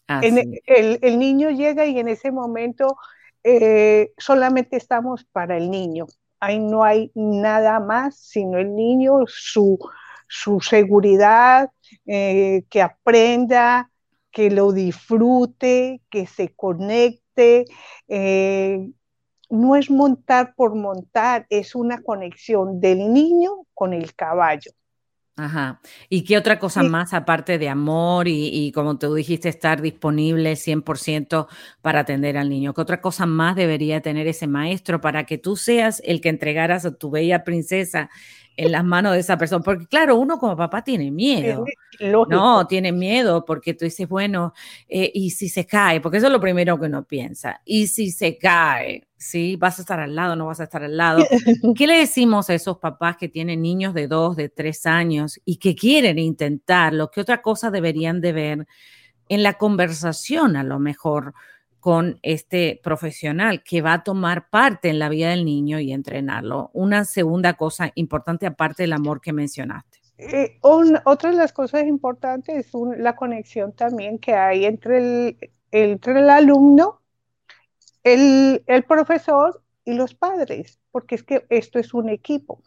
el, 0.09 1.19
niño 1.19 1.49
llega 1.51 1.85
y 1.85 1.97
en 1.97 2.09
ese 2.09 2.31
momento 2.31 2.97
eh, 3.43 4.13
solamente 4.17 4.77
estamos 4.77 5.25
para 5.25 5.57
el 5.57 5.69
niño. 5.71 6.07
Ahí 6.39 6.59
no 6.59 6.83
hay 6.83 7.11
nada 7.15 7.79
más 7.79 8.17
sino 8.17 8.57
el 8.57 8.75
niño, 8.75 9.19
su, 9.27 9.79
su 10.27 10.59
seguridad, 10.61 11.71
eh, 12.05 12.63
que 12.69 12.81
aprenda, 12.81 13.91
que 14.31 14.49
lo 14.51 14.71
disfrute, 14.71 16.01
que 16.09 16.25
se 16.27 16.49
conecte. 16.55 17.65
Eh, 18.07 18.89
no 19.49 19.75
es 19.75 19.89
montar 19.91 20.55
por 20.55 20.75
montar, 20.75 21.45
es 21.49 21.75
una 21.75 22.01
conexión 22.01 22.79
del 22.81 23.13
niño 23.13 23.67
con 23.73 23.93
el 23.93 24.15
caballo. 24.15 24.71
Ajá. 25.37 25.81
¿Y 26.09 26.23
qué 26.25 26.37
otra 26.37 26.59
cosa 26.59 26.83
más 26.83 27.11
aparte 27.15 27.57
de 27.57 27.67
amor 27.67 28.27
y, 28.27 28.49
y, 28.49 28.71
como 28.71 28.99
tú 28.99 29.15
dijiste, 29.15 29.49
estar 29.49 29.81
disponible 29.81 30.55
100% 30.55 31.47
para 31.81 32.01
atender 32.01 32.37
al 32.37 32.49
niño? 32.49 32.75
¿Qué 32.75 32.81
otra 32.81 33.01
cosa 33.01 33.25
más 33.25 33.55
debería 33.55 33.99
tener 34.01 34.27
ese 34.27 34.45
maestro 34.45 35.01
para 35.01 35.25
que 35.25 35.39
tú 35.39 35.55
seas 35.55 36.03
el 36.05 36.21
que 36.21 36.29
entregaras 36.29 36.85
a 36.85 36.93
tu 36.95 37.09
bella 37.09 37.43
princesa 37.43 38.11
en 38.55 38.71
las 38.71 38.83
manos 38.83 39.13
de 39.13 39.19
esa 39.19 39.37
persona. 39.37 39.63
Porque 39.63 39.87
claro, 39.87 40.17
uno 40.17 40.37
como 40.37 40.55
papá 40.55 40.83
tiene 40.83 41.11
miedo. 41.11 41.65
No, 41.99 42.67
tiene 42.67 42.91
miedo 42.91 43.45
porque 43.45 43.73
tú 43.73 43.85
dices, 43.85 44.07
bueno, 44.07 44.53
eh, 44.87 45.11
y 45.13 45.31
si 45.31 45.49
se 45.49 45.65
cae, 45.65 46.01
porque 46.01 46.17
eso 46.17 46.27
es 46.27 46.33
lo 46.33 46.39
primero 46.39 46.79
que 46.79 46.87
uno 46.87 47.03
piensa. 47.03 47.61
Y 47.65 47.87
si 47.87 48.11
se 48.11 48.37
cae, 48.37 49.07
¿sí? 49.15 49.55
¿Vas 49.55 49.79
a 49.79 49.81
estar 49.83 49.99
al 49.99 50.15
lado 50.15 50.35
no 50.35 50.47
vas 50.47 50.59
a 50.59 50.63
estar 50.63 50.83
al 50.83 50.97
lado? 50.97 51.23
¿Qué 51.77 51.87
le 51.87 51.97
decimos 51.97 52.49
a 52.49 52.53
esos 52.53 52.77
papás 52.79 53.17
que 53.17 53.29
tienen 53.29 53.61
niños 53.61 53.93
de 53.93 54.07
dos, 54.07 54.35
de 54.35 54.49
tres 54.49 54.85
años 54.85 55.39
y 55.45 55.57
que 55.57 55.75
quieren 55.75 56.19
intentarlo? 56.19 57.09
¿Qué 57.11 57.21
otra 57.21 57.41
cosa 57.41 57.71
deberían 57.71 58.21
de 58.21 58.33
ver 58.33 58.67
en 59.29 59.43
la 59.43 59.53
conversación 59.53 60.55
a 60.55 60.63
lo 60.63 60.79
mejor? 60.79 61.33
Con 61.83 62.17
este 62.21 62.79
profesional 62.81 63.61
que 63.61 63.81
va 63.81 63.91
a 63.91 64.03
tomar 64.03 64.49
parte 64.49 64.87
en 64.87 64.99
la 64.99 65.09
vida 65.09 65.31
del 65.31 65.43
niño 65.43 65.81
y 65.81 65.91
entrenarlo. 65.91 66.71
Una 66.71 67.03
segunda 67.03 67.55
cosa 67.55 67.91
importante 67.95 68.45
aparte 68.45 68.83
del 68.83 68.93
amor 68.93 69.19
que 69.19 69.33
mencionaste. 69.33 69.99
Eh, 70.17 70.59
otra 70.61 71.31
de 71.31 71.35
las 71.35 71.51
cosas 71.51 71.83
importantes 71.83 72.67
es 72.67 72.71
la 72.97 73.17
conexión 73.17 73.73
también 73.73 74.17
que 74.17 74.33
hay 74.33 74.63
entre 74.63 74.97
el, 74.97 75.51
entre 75.71 76.21
el 76.21 76.29
alumno, 76.29 77.01
el, 78.05 78.63
profesor 78.87 79.61
y 79.83 79.95
los 79.95 80.15
padres, 80.15 80.79
porque 80.89 81.15
es 81.15 81.23
que 81.23 81.45
esto 81.49 81.79
es 81.79 81.93
un 81.93 82.07
equipo. 82.07 82.63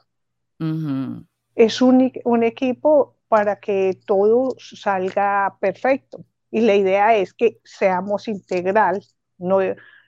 Es 1.54 1.80
un, 1.80 2.12
un 2.24 2.42
equipo 2.42 3.16
para 3.28 3.60
que 3.60 3.98
todo 4.04 4.56
salga 4.58 5.56
perfecto 5.58 6.22
y 6.56 6.60
la 6.62 6.74
idea 6.74 7.14
es 7.14 7.34
que 7.34 7.58
seamos 7.64 8.28
integral, 8.28 9.04
no, 9.36 9.58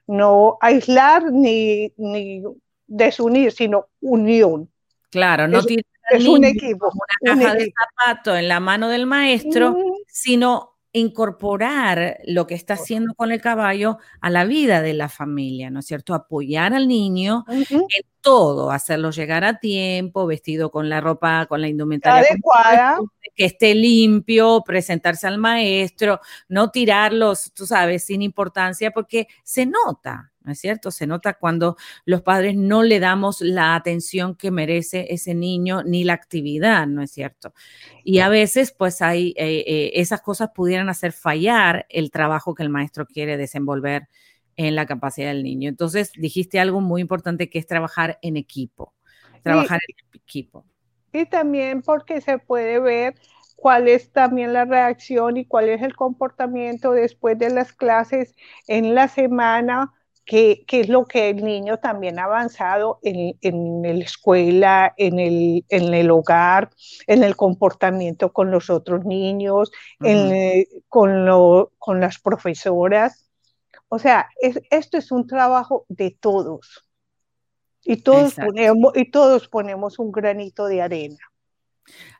no 0.07 0.57
aislar 0.63 1.31
ni, 1.31 1.93
ni 1.99 2.43
desunir, 2.87 3.53
sino 3.53 3.89
unión. 4.01 4.71
Claro, 5.11 5.47
no 5.47 5.63
tiene 5.63 5.83
es 6.09 6.27
un 6.27 6.45
equipo, 6.45 6.91
una 6.91 7.37
caja 7.37 7.55
de 7.55 7.71
zapatos 7.79 8.39
en 8.39 8.49
la 8.49 8.61
mano 8.61 8.89
del 8.89 9.05
maestro, 9.05 9.77
sino 10.07 10.78
incorporar 10.93 12.19
lo 12.27 12.47
que 12.47 12.55
está 12.55 12.75
haciendo 12.75 13.15
con 13.15 13.31
el 13.31 13.41
caballo 13.41 13.99
a 14.21 14.31
la 14.31 14.45
vida 14.45 14.81
de 14.81 14.95
la 14.95 15.09
familia, 15.09 15.71
¿no 15.71 15.81
es 15.81 15.87
cierto? 15.87 16.15
Apoyar 16.15 16.73
al 16.75 16.89
niño 16.89 17.45
en 17.49 17.77
todo, 18.21 18.71
hacerlo 18.71 19.11
llegar 19.11 19.45
a 19.45 19.59
tiempo, 19.59 20.27
vestido 20.27 20.71
con 20.71 20.89
la 20.89 21.01
ropa, 21.01 21.47
con 21.47 21.61
la 21.61 21.69
indumentaria 21.69 22.29
adecuada, 22.31 22.99
que 23.35 23.45
esté 23.45 23.75
limpio, 23.75 24.63
presentarse 24.65 25.27
al 25.27 25.39
maestro, 25.39 26.21
no 26.49 26.71
tirarlos, 26.71 27.53
tú 27.55 27.67
sabes, 27.67 28.05
sin 28.05 28.23
importancia, 28.23 28.91
porque 28.91 29.29
se 29.45 29.67
nota, 29.67 30.33
¿no 30.49 30.53
es 30.53 30.61
cierto? 30.61 30.91
Se 30.91 31.07
nota 31.07 31.35
cuando 31.35 31.77
los 32.07 32.23
padres 32.23 32.57
no 32.57 32.83
le 32.83 33.01
damos 33.01 33.43
la 33.43 33.75
atención 33.75 34.35
que 34.35 34.51
merece 34.51 35.09
ese 35.11 35.35
niño 35.35 35.83
ni 35.83 36.05
la 36.05 36.15
actividad, 36.15 36.87
¿no 36.87 37.03
es 37.03 37.11
cierto? 37.11 37.53
Y 38.03 38.21
a 38.21 38.31
veces, 38.31 38.73
pues 38.73 39.03
hay, 39.03 39.35
eh, 39.37 39.63
eh, 39.67 39.91
esas 39.97 40.23
cosas 40.23 40.49
pudieran 40.55 40.89
hacer 40.89 41.13
fallar 41.13 41.85
el 41.91 42.11
trabajo 42.11 42.55
que 42.55 42.63
el 42.63 42.71
maestro 42.71 43.05
quiere 43.05 43.37
desenvolver 43.37 44.09
en 44.57 44.75
la 44.75 44.87
capacidad 44.87 45.29
del 45.29 45.45
niño. 45.45 45.69
Entonces, 45.69 46.13
dijiste 46.17 46.59
algo 46.59 46.81
muy 46.81 47.03
importante 47.03 47.51
que 47.51 47.59
es 47.59 47.67
trabajar 47.67 48.19
en 48.23 48.39
equipo, 48.39 48.95
trabajar 49.43 49.81
en 49.87 50.19
equipo. 50.19 50.65
Y 51.13 51.27
también 51.27 51.83
porque 51.83 52.23
se 52.23 52.39
puede 52.39 52.81
ver 52.81 53.17
cuál 53.59 53.89
es 53.89 54.13
también 54.13 54.53
la 54.53 54.65
reacción 54.65 55.37
y 55.37 55.45
cuál 55.45 55.69
es 55.69 55.83
el 55.83 55.97
comportamiento 55.97 56.93
después 56.93 57.37
de 57.37 57.51
las 57.51 57.73
clases 57.73 58.37
en 58.69 58.95
la 58.95 59.09
semana 59.09 59.93
qué, 60.29 60.65
es 60.69 60.89
lo 60.91 61.07
que 61.07 61.31
el 61.31 61.43
niño 61.43 61.79
también 61.79 62.19
ha 62.19 62.25
avanzado 62.25 63.01
en, 63.03 63.83
la 63.83 64.05
escuela, 64.05 64.95
en 64.99 65.19
el, 65.19 65.65
en 65.71 65.95
el, 65.95 66.11
hogar, 66.11 66.71
en 67.07 67.25
el 67.25 67.35
comportamiento 67.35 68.33
con 68.33 68.51
los 68.51 68.69
otros 68.69 69.07
niños, 69.07 69.73
con, 70.89 71.71
con 71.79 72.01
las 72.01 72.19
profesoras. 72.19 73.27
O 73.89 73.99
sea, 73.99 74.29
esto 74.71 74.99
es 74.99 75.11
un 75.11 75.27
trabajo 75.27 75.87
de 75.89 76.11
todos. 76.21 76.85
Y 77.83 78.03
todos, 78.03 78.35
ponemos, 78.35 78.93
y 78.97 79.11
todos 79.11 79.49
ponemos 79.49 79.99
un 79.99 80.13
granito 80.13 80.67
de 80.67 80.83
arena. 80.83 81.28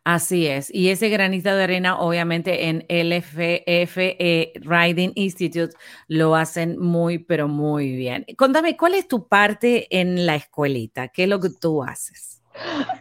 Así 0.05 0.47
es. 0.47 0.73
Y 0.73 0.89
ese 0.89 1.11
granito 1.11 1.55
de 1.55 1.65
arena, 1.65 2.01
obviamente, 2.01 2.69
en 2.69 2.87
LFE 2.89 4.53
Riding 4.55 5.13
Institute 5.15 5.75
lo 6.07 6.35
hacen 6.35 6.79
muy, 6.79 7.19
pero 7.19 7.47
muy 7.47 7.95
bien. 7.95 8.25
Contame, 8.37 8.77
¿cuál 8.77 8.95
es 8.95 9.07
tu 9.07 9.29
parte 9.29 9.87
en 9.91 10.25
la 10.25 10.37
escuelita? 10.37 11.09
¿Qué 11.09 11.25
es 11.25 11.29
lo 11.29 11.41
que 11.41 11.51
tú 11.51 11.83
haces? 11.83 12.43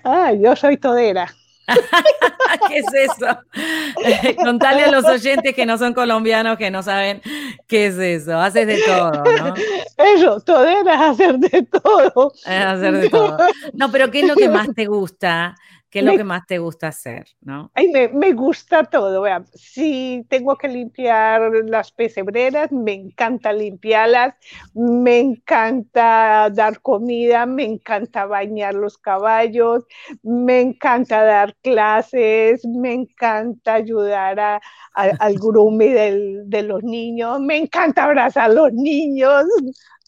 Ah, 0.04 0.34
yo 0.34 0.56
soy 0.56 0.78
todera. 0.78 1.34
¿Qué 2.68 2.78
es 2.80 2.94
eso? 2.94 4.36
Contale 4.44 4.84
a 4.84 4.92
los 4.92 5.06
oyentes 5.06 5.54
que 5.54 5.66
no 5.66 5.78
son 5.78 5.94
colombianos, 5.94 6.58
que 6.58 6.72
no 6.72 6.84
saben 6.84 7.22
¿Qué 7.68 7.88
es 7.88 7.98
eso? 7.98 8.40
Haces 8.40 8.68
de 8.68 8.82
todo, 8.86 9.12
¿no? 9.12 9.54
Eso, 9.98 10.40
todo 10.42 10.66
es 10.66 10.88
hacer 10.88 11.38
de 11.38 11.64
todo. 11.64 12.32
Es 12.46 12.66
hacer 12.66 12.98
de 12.98 13.10
todo. 13.10 13.38
No, 13.74 13.92
pero 13.92 14.10
¿qué 14.10 14.22
es 14.22 14.28
lo 14.28 14.36
que 14.36 14.48
más 14.48 14.74
te 14.74 14.86
gusta? 14.86 15.56
¿Qué 15.90 16.00
es 16.00 16.06
lo 16.06 16.18
que 16.18 16.24
más 16.24 16.46
te 16.46 16.60
gusta 16.60 16.90
hacer? 16.90 17.28
¿no? 17.40 17.72
Ay, 17.74 17.88
me, 17.88 18.10
me, 18.10 18.34
gusta 18.34 18.84
todo. 18.84 19.22
Vea. 19.22 19.46
Si 19.54 20.26
tengo 20.28 20.58
que 20.58 20.68
limpiar 20.68 21.50
las 21.66 21.92
pesebreras, 21.92 22.72
me 22.74 22.94
encanta 22.94 23.54
limpiarlas, 23.54 24.36
me 24.74 25.20
encanta 25.20 26.50
dar 26.50 26.82
comida, 26.82 27.46
me 27.46 27.64
encanta 27.64 28.26
bañar 28.26 28.74
los 28.74 28.98
caballos, 28.98 29.86
me 30.24 30.60
encanta 30.60 31.24
dar 31.24 31.56
clases, 31.64 32.66
me 32.66 32.94
encanta 32.94 33.76
ayudar 33.76 34.40
a, 34.40 34.56
a, 34.94 35.04
al 35.20 35.36
grooming 35.40 36.50
de 36.50 36.64
los 36.64 36.84
niños, 36.84 37.40
me 37.40 37.58
encanta 37.58 38.04
abrazar 38.04 38.52
a 38.52 38.54
los 38.54 38.74
niños. 38.74 39.46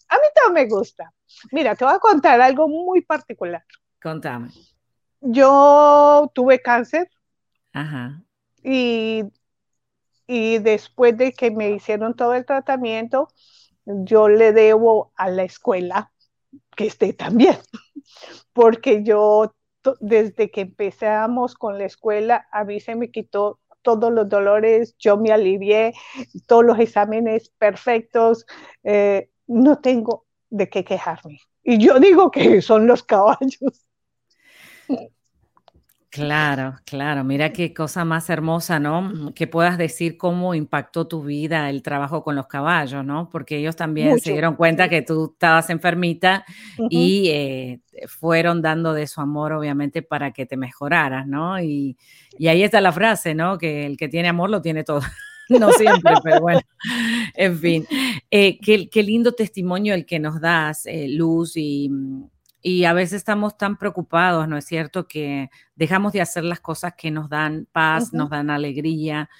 A 0.08 0.14
mí 0.16 0.24
todo 0.34 0.52
me 0.52 0.66
gusta. 0.66 1.10
Mira, 1.52 1.74
te 1.74 1.86
voy 1.86 1.94
a 1.94 1.98
contar 1.98 2.38
algo 2.40 2.68
muy 2.68 3.00
particular. 3.00 3.64
Contame 4.02 4.50
yo 5.20 6.30
tuve 6.34 6.60
cáncer 6.60 7.08
Ajá. 7.72 8.22
Y, 8.62 9.24
y 10.26 10.58
después 10.58 11.16
de 11.16 11.32
que 11.32 11.50
me 11.50 11.70
hicieron 11.70 12.14
todo 12.14 12.34
el 12.34 12.44
tratamiento, 12.44 13.28
yo 13.84 14.28
le 14.28 14.52
debo 14.52 15.12
a 15.16 15.30
la 15.30 15.44
escuela 15.44 16.12
que 16.76 16.86
esté 16.86 17.12
también, 17.12 17.56
porque 18.52 19.02
yo 19.02 19.54
desde 20.00 20.50
que 20.50 20.62
empezamos 20.62 21.54
con 21.54 21.78
la 21.78 21.86
escuela, 21.86 22.46
a 22.52 22.64
mí 22.64 22.80
se 22.80 22.96
me 22.96 23.10
quitó 23.10 23.60
todos 23.82 24.12
los 24.12 24.28
dolores, 24.28 24.94
yo 24.98 25.16
me 25.16 25.32
alivié, 25.32 25.94
todos 26.46 26.64
los 26.64 26.78
exámenes 26.78 27.48
perfectos, 27.58 28.44
eh, 28.84 29.30
no 29.46 29.78
tengo 29.80 30.26
de 30.50 30.68
qué 30.68 30.84
quejarme. 30.84 31.40
Y 31.62 31.78
yo 31.78 31.98
digo 31.98 32.30
que 32.30 32.60
son 32.60 32.86
los 32.86 33.02
caballos. 33.02 33.86
Claro, 36.10 36.74
claro. 36.86 37.22
Mira 37.22 37.52
qué 37.52 37.72
cosa 37.72 38.04
más 38.04 38.28
hermosa, 38.30 38.80
¿no? 38.80 39.32
Que 39.32 39.46
puedas 39.46 39.78
decir 39.78 40.18
cómo 40.18 40.56
impactó 40.56 41.06
tu 41.06 41.22
vida 41.22 41.70
el 41.70 41.82
trabajo 41.82 42.24
con 42.24 42.34
los 42.34 42.48
caballos, 42.48 43.04
¿no? 43.04 43.28
Porque 43.30 43.58
ellos 43.58 43.76
también 43.76 44.18
se 44.18 44.32
dieron 44.32 44.56
cuenta 44.56 44.88
que 44.88 45.02
tú 45.02 45.30
estabas 45.34 45.70
enfermita 45.70 46.44
y 46.90 47.28
eh, 47.28 47.80
fueron 48.08 48.60
dando 48.60 48.92
de 48.92 49.06
su 49.06 49.20
amor, 49.20 49.52
obviamente, 49.52 50.02
para 50.02 50.32
que 50.32 50.46
te 50.46 50.56
mejoraras, 50.56 51.28
¿no? 51.28 51.62
Y, 51.62 51.96
ahí 52.40 52.64
está 52.64 52.80
la 52.80 52.90
frase, 52.90 53.36
¿no? 53.36 53.56
Que 53.56 53.86
el 53.86 53.96
que 53.96 54.08
tiene 54.08 54.28
amor 54.28 54.50
lo 54.50 54.60
tiene 54.60 54.82
todo. 54.82 55.02
no 55.48 55.70
siempre, 55.70 56.14
pero 56.24 56.40
bueno, 56.40 56.60
en 57.34 57.56
fin. 57.56 57.86
Eh, 58.32 58.58
qué, 58.58 59.02
lindo 59.04 59.30
testimonio 59.30 59.94
el 59.94 60.06
que 60.06 60.18
nos 60.18 60.40
das, 60.40 60.86
eh, 60.86 61.06
Luz, 61.08 61.56
y 61.56 61.88
y 62.62 62.84
a 62.84 62.92
veces 62.92 63.14
estamos 63.14 63.56
tan 63.56 63.78
preocupados, 63.78 64.46
¿no 64.48 64.56
es 64.56 64.64
cierto?, 64.64 65.08
que 65.08 65.50
dejamos 65.76 66.12
de 66.12 66.20
hacer 66.20 66.44
las 66.44 66.60
cosas 66.60 66.94
que 66.96 67.10
nos 67.10 67.28
dan 67.30 67.66
paz, 67.72 68.12
nos 68.12 68.30
dan 68.30 68.50
alegría. 68.50 69.30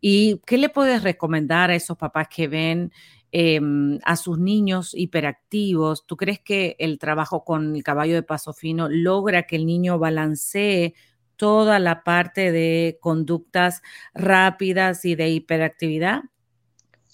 ¿Y 0.00 0.40
qué 0.46 0.58
le 0.58 0.68
puedes 0.68 1.02
recomendar 1.02 1.70
a 1.70 1.74
esos 1.74 1.96
papás 1.96 2.28
que 2.28 2.48
ven 2.48 2.92
em, 3.32 3.98
a 4.04 4.16
sus 4.16 4.38
niños 4.38 4.92
hiperactivos? 4.94 6.06
¿Tú 6.06 6.16
crees 6.16 6.40
que 6.40 6.76
el 6.78 6.98
trabajo 6.98 7.44
con 7.44 7.76
el 7.76 7.82
caballo 7.82 8.14
de 8.14 8.22
paso 8.22 8.52
fino 8.52 8.88
logra 8.88 9.44
que 9.44 9.56
el 9.56 9.66
niño 9.66 9.98
balancee 9.98 10.94
toda 11.36 11.78
la 11.78 12.02
parte 12.02 12.52
de 12.52 12.98
conductas 13.00 13.82
rápidas 14.14 15.04
y 15.04 15.14
de 15.14 15.30
hiperactividad? 15.30 16.22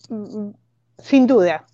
Mm, 0.09 0.38
mm, 0.38 0.54
sin 0.99 1.26
duda, 1.26 1.66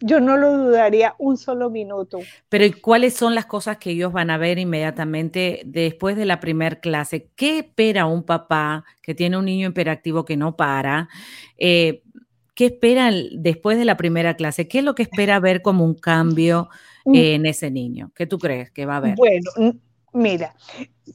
yo 0.00 0.20
no 0.20 0.36
lo 0.36 0.56
dudaría 0.56 1.14
un 1.18 1.36
solo 1.36 1.70
minuto. 1.70 2.18
Pero 2.48 2.64
¿cuáles 2.80 3.14
son 3.14 3.34
las 3.34 3.46
cosas 3.46 3.78
que 3.78 3.90
ellos 3.90 4.12
van 4.12 4.30
a 4.30 4.38
ver 4.38 4.58
inmediatamente 4.58 5.62
después 5.64 6.16
de 6.16 6.26
la 6.26 6.40
primera 6.40 6.76
clase? 6.76 7.30
¿Qué 7.36 7.58
espera 7.58 8.06
un 8.06 8.22
papá 8.22 8.84
que 9.02 9.14
tiene 9.14 9.38
un 9.38 9.46
niño 9.46 9.68
hiperactivo 9.68 10.24
que 10.24 10.36
no 10.36 10.56
para? 10.56 11.08
Eh, 11.56 12.02
¿Qué 12.54 12.66
espera 12.66 13.10
después 13.32 13.76
de 13.78 13.84
la 13.84 13.96
primera 13.96 14.34
clase? 14.34 14.66
¿Qué 14.66 14.78
es 14.78 14.84
lo 14.84 14.94
que 14.94 15.02
espera 15.02 15.40
ver 15.40 15.60
como 15.60 15.84
un 15.84 15.94
cambio 15.94 16.68
mm. 17.04 17.14
en 17.14 17.46
ese 17.46 17.70
niño? 17.70 18.12
¿Qué 18.14 18.26
tú 18.26 18.38
crees 18.38 18.70
que 18.70 18.86
va 18.86 18.94
a 18.94 18.96
haber? 18.98 19.14
Bueno, 19.16 19.74
Mira, 20.16 20.54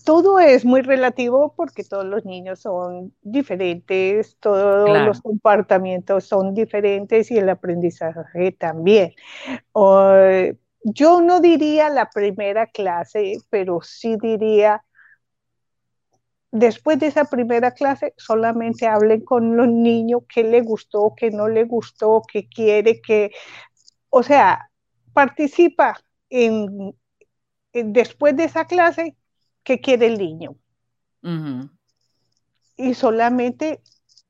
todo 0.05 0.39
es 0.39 0.63
muy 0.63 0.83
relativo 0.83 1.55
porque 1.57 1.83
todos 1.83 2.05
los 2.05 2.23
niños 2.23 2.59
son 2.59 3.15
diferentes, 3.23 4.37
todos 4.39 5.07
los 5.07 5.21
comportamientos 5.21 6.25
son 6.25 6.53
diferentes 6.53 7.31
y 7.31 7.39
el 7.39 7.49
aprendizaje 7.49 8.51
también. 8.51 9.15
yo 10.83 11.21
no 11.21 11.39
diría 11.39 11.89
la 11.89 12.11
primera 12.11 12.67
clase, 12.67 13.37
pero 13.49 13.81
sí 13.81 14.17
diría, 14.21 14.85
después 16.51 16.99
de 16.99 17.07
esa 17.07 17.25
primera 17.25 17.71
clase, 17.71 18.13
solamente 18.17 18.85
hablen 18.85 19.21
con 19.21 19.57
los 19.57 19.67
niños 19.67 20.25
qué 20.29 20.43
le 20.43 20.61
gustó, 20.61 21.15
qué 21.17 21.31
no 21.31 21.47
le 21.47 21.63
gustó, 21.63 22.21
qué 22.31 22.47
quiere, 22.47 23.01
que, 23.01 23.31
o 24.11 24.21
sea, 24.21 24.69
participa 25.11 25.99
en 26.29 26.93
después 27.73 28.35
de 28.35 28.45
esa 28.45 28.65
clase, 28.65 29.15
¿qué 29.63 29.79
quiere 29.79 30.07
el 30.07 30.17
niño? 30.17 30.55
Y 32.77 32.93
solamente 32.93 33.81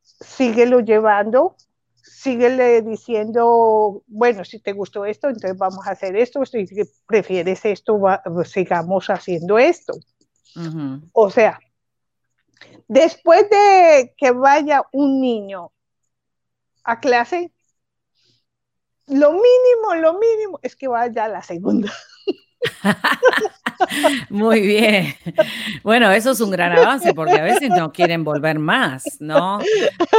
síguelo 0.04 0.82
llevando, 0.82 1.56
síguele 1.96 2.82
diciendo, 2.82 4.04
bueno, 4.08 4.46
si 4.46 4.60
te 4.60 4.74
gustó 4.74 5.06
esto, 5.06 5.28
entonces 5.28 5.58
vamos 5.58 5.88
a 5.88 5.92
hacer 5.92 6.16
esto, 6.16 6.46
si 6.46 6.66
prefieres 7.08 7.66
esto, 7.66 8.00
sigamos 8.46 9.10
haciendo 9.10 9.58
esto. 9.58 9.94
O 11.14 11.30
sea, 11.30 11.60
después 12.88 13.50
de 13.50 14.14
que 14.18 14.32
vaya 14.32 14.84
un 14.92 15.22
niño 15.22 15.72
a 16.84 17.00
clase, 17.00 17.52
lo 19.08 19.32
mínimo, 19.32 19.96
lo 19.96 20.20
mínimo 20.20 20.60
es 20.62 20.76
que 20.76 20.88
vaya 20.88 21.26
a 21.26 21.30
la 21.30 21.42
segunda. 21.42 21.92
Muy 24.30 24.62
bien. 24.62 25.14
Bueno, 25.84 26.12
eso 26.12 26.32
es 26.32 26.42
un 26.42 26.52
gran 26.52 26.72
avance 26.72 27.14
porque 27.14 27.40
a 27.40 27.44
veces 27.44 27.70
no 27.70 27.92
quieren 27.92 28.24
volver 28.24 28.60
más, 28.60 29.04
¿no? 29.20 29.60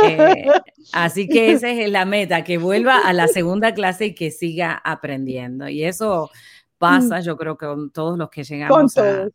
Eh, 0.09 0.47
así 0.93 1.29
que 1.29 1.53
esa 1.53 1.69
es 1.69 1.91
la 1.91 2.05
meta, 2.05 2.45
que 2.45 2.59
vuelva 2.59 2.99
a 2.99 3.13
la 3.13 3.29
segunda 3.29 3.73
clase 3.75 4.07
y 4.07 4.15
que 4.15 4.31
siga 4.31 4.81
aprendiendo. 4.85 5.69
Y 5.69 5.85
eso 5.85 6.31
pasa, 6.79 7.21
yo 7.21 7.37
creo 7.37 7.57
que 7.57 7.67
con 7.67 7.91
todos 7.91 8.19
los 8.19 8.29
que 8.31 8.43
llegamos 8.43 8.99
a, 8.99 9.29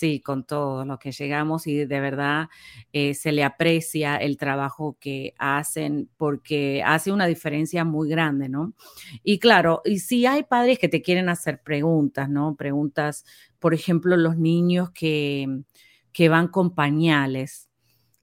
Sí, 0.00 0.20
con 0.22 0.44
todos 0.44 0.86
los 0.86 0.98
que 0.98 1.12
llegamos 1.12 1.66
y 1.66 1.84
de 1.84 2.00
verdad 2.00 2.48
eh, 2.94 3.12
se 3.12 3.32
le 3.32 3.44
aprecia 3.44 4.16
el 4.16 4.38
trabajo 4.38 4.96
que 4.98 5.34
hacen 5.38 6.08
porque 6.16 6.82
hace 6.82 7.12
una 7.12 7.26
diferencia 7.26 7.84
muy 7.84 8.08
grande, 8.08 8.48
¿no? 8.48 8.72
Y 9.22 9.38
claro, 9.38 9.82
y 9.84 9.98
si 9.98 10.24
hay 10.24 10.44
padres 10.44 10.78
que 10.78 10.88
te 10.88 11.02
quieren 11.02 11.28
hacer 11.28 11.62
preguntas, 11.62 12.30
¿no? 12.30 12.56
Preguntas, 12.56 13.26
por 13.58 13.74
ejemplo, 13.74 14.16
los 14.16 14.38
niños 14.38 14.90
que, 14.90 15.64
que 16.14 16.30
van 16.30 16.48
con 16.48 16.74
pañales. 16.74 17.69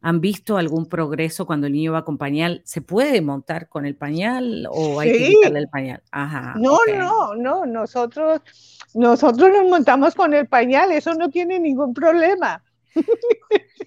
¿Han 0.02 0.22
visto 0.22 0.58
algún 0.58 0.86
progreso 0.86 1.46
cuando 1.46 1.68
el 1.68 1.74
niño 1.74 1.94
va 1.94 2.06
con 2.06 2.18
pañal? 2.18 2.62
¿Se 2.66 2.82
puede 2.82 3.22
montar 3.22 3.68
con 3.68 3.86
el 3.86 3.96
pañal 3.96 4.68
o 4.70 5.00
hay 5.00 5.12
que 5.12 5.28
quitarle 5.30 5.60
el 5.60 5.70
pañal? 5.70 6.04
Ajá. 6.12 6.54
No, 6.58 6.78
no, 6.88 7.36
no. 7.36 7.66
Nosotros 7.66 8.42
nosotros 8.94 9.50
nos 9.52 9.70
montamos 9.70 10.16
con 10.16 10.34
el 10.34 10.48
pañal, 10.48 10.92
eso 10.92 11.14
no 11.14 11.30
tiene 11.30 11.60
ningún 11.60 11.94
problema. 11.94 12.64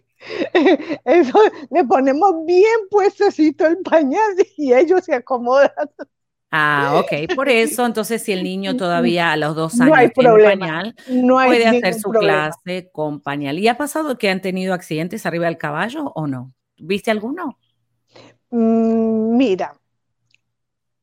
Eso 1.05 1.39
le 1.71 1.83
ponemos 1.85 2.45
bien 2.45 2.79
puestecito 2.91 3.67
el 3.67 3.79
pañal 3.79 4.35
y 4.59 4.75
ellos 4.75 5.05
se 5.05 5.15
acomodan. 5.15 5.71
Ah, 6.51 6.95
ok, 6.97 7.33
por 7.35 7.49
eso, 7.49 7.87
entonces 7.87 8.23
si 8.23 8.33
el 8.33 8.43
niño 8.43 8.77
todavía 8.77 9.33
a 9.33 9.37
los 9.37 9.55
dos 9.55 9.81
años 9.81 10.13
tiene 10.13 10.39
pañal, 10.43 10.95
puede 11.45 11.67
hacer 11.67 11.95
su 11.95 12.11
clase 12.11 12.91
con 12.93 13.21
pañal. 13.21 13.59
¿Y 13.59 13.69
ha 13.69 13.77
pasado 13.77 14.19
que 14.19 14.31
han 14.31 14.41
tenido 14.41 14.75
accidentes 14.75 15.27
arriba 15.27 15.47
del 15.47 15.59
caballo 15.59 16.13
o 16.15 16.27
no? 16.27 16.53
¿Viste 16.77 17.11
alguno? 17.11 17.57
Mm, 18.51 19.37
mira, 19.37 19.75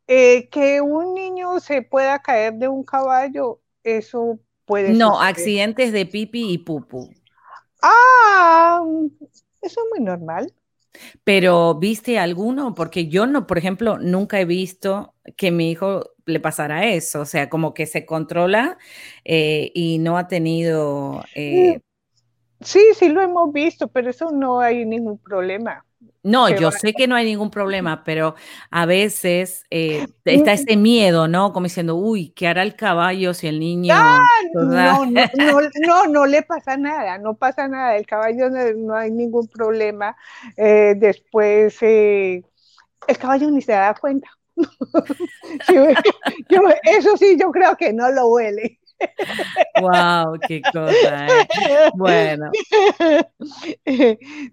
eh, 0.07 0.49
que 0.49 0.81
un 0.81 1.13
niño 1.13 1.59
se 1.59 1.81
pueda 1.81 2.19
caer 2.19 2.53
de 2.53 2.67
un 2.67 2.83
caballo 2.83 3.61
eso 3.83 4.39
puede 4.65 4.93
No, 4.95 5.21
accidentes 5.21 5.91
de 5.93 6.05
pipi 6.05 6.51
y 6.51 6.57
pupu. 6.57 7.09
Ah, 7.81 8.81
eso 9.61 9.81
es 9.81 9.87
muy 9.91 10.03
normal. 10.05 10.53
Pero 11.23 11.75
¿viste 11.75 12.19
alguno? 12.19 12.73
Porque 12.73 13.07
yo 13.07 13.25
no, 13.25 13.47
por 13.47 13.57
ejemplo, 13.57 13.97
nunca 13.97 14.39
he 14.39 14.45
visto 14.45 15.13
que 15.35 15.51
mi 15.51 15.71
hijo 15.71 16.11
le 16.25 16.39
pasara 16.39 16.85
eso. 16.85 17.21
O 17.21 17.25
sea, 17.25 17.49
como 17.49 17.73
que 17.73 17.85
se 17.85 18.05
controla 18.05 18.77
eh, 19.23 19.71
y 19.73 19.99
no 19.99 20.17
ha 20.17 20.27
tenido... 20.27 21.23
Eh, 21.35 21.79
sí, 22.61 22.81
sí 22.95 23.09
lo 23.09 23.21
hemos 23.21 23.51
visto, 23.51 23.87
pero 23.87 24.09
eso 24.09 24.31
no 24.31 24.59
hay 24.59 24.85
ningún 24.85 25.17
problema. 25.17 25.86
No, 26.23 26.49
yo 26.49 26.71
sé 26.71 26.93
que 26.93 27.07
no 27.07 27.15
hay 27.15 27.25
ningún 27.25 27.49
problema, 27.49 28.03
pero 28.03 28.35
a 28.69 28.85
veces 28.85 29.63
eh, 29.69 30.07
está 30.25 30.53
ese 30.53 30.75
miedo, 30.75 31.27
¿no? 31.27 31.53
Como 31.53 31.65
diciendo, 31.65 31.95
uy, 31.95 32.33
¿qué 32.35 32.47
hará 32.47 32.63
el 32.63 32.75
caballo 32.75 33.33
si 33.33 33.47
el 33.47 33.59
niño... 33.59 33.95
no, 34.53 35.05
no, 35.05 35.61
no, 35.85 36.07
no, 36.07 36.25
le 36.25 36.43
pasa 36.43 36.75
nada, 36.75 37.17
no 37.17 37.35
pasa 37.35 37.69
nada, 37.69 37.95
el 37.95 38.05
caballo 38.05 38.49
no, 38.49 38.95
hay 38.95 39.09
ningún 39.09 39.47
problema. 39.47 40.17
Eh, 40.57 40.95
después, 40.97 41.77
eh, 41.81 42.43
el 43.07 43.17
caballo 43.17 43.49
ni 43.49 43.61
se 43.61 43.71
da 43.71 43.93
cuenta. 43.93 44.27
eso 46.83 47.17
sí, 47.17 47.37
yo 47.39 47.51
creo 47.51 47.77
que 47.77 47.93
no 47.93 48.11
lo 48.11 48.27
huele. 48.27 48.79
Wow, 49.81 50.39
qué 50.47 50.61
cosa. 50.61 51.27
¿eh? 51.27 51.47
Bueno, 51.95 52.51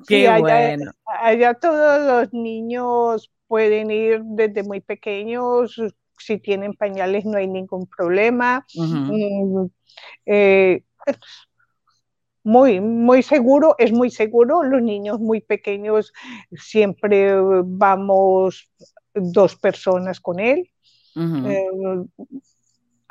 qué 0.07 0.29
allá, 0.29 0.41
bueno. 0.41 0.93
Allá 1.07 1.55
todos 1.55 2.07
los 2.07 2.33
niños 2.33 3.33
pueden 3.47 3.91
ir 3.91 4.23
desde 4.25 4.63
muy 4.63 4.81
pequeños. 4.81 5.81
Si 6.19 6.39
tienen 6.39 6.75
pañales 6.75 7.25
no 7.25 7.39
hay 7.39 7.47
ningún 7.47 7.87
problema. 7.87 8.67
Eh, 10.27 10.83
muy, 12.43 12.81
muy 12.81 13.23
seguro, 13.23 13.75
es 13.79 13.93
muy 13.93 14.11
seguro. 14.11 14.63
Los 14.63 14.83
niños 14.83 15.21
muy 15.21 15.41
pequeños 15.41 16.13
siempre 16.53 17.35
vamos 17.65 18.71
dos 19.15 19.57
personas 19.57 20.21
con 20.21 20.41
él 20.41 20.71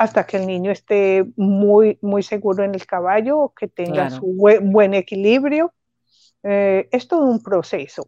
hasta 0.03 0.25
que 0.25 0.37
el 0.37 0.47
niño 0.47 0.71
esté 0.71 1.25
muy, 1.35 1.97
muy 2.01 2.23
seguro 2.23 2.63
en 2.63 2.75
el 2.75 2.85
caballo, 2.85 3.53
que 3.57 3.67
tenga 3.67 4.09
su 4.09 4.25
buen, 4.25 4.93
equilibrio. 4.93 5.73
Eh, 6.43 6.89
es 6.91 7.07
todo 7.07 7.25
un 7.25 7.41
proceso. 7.41 8.05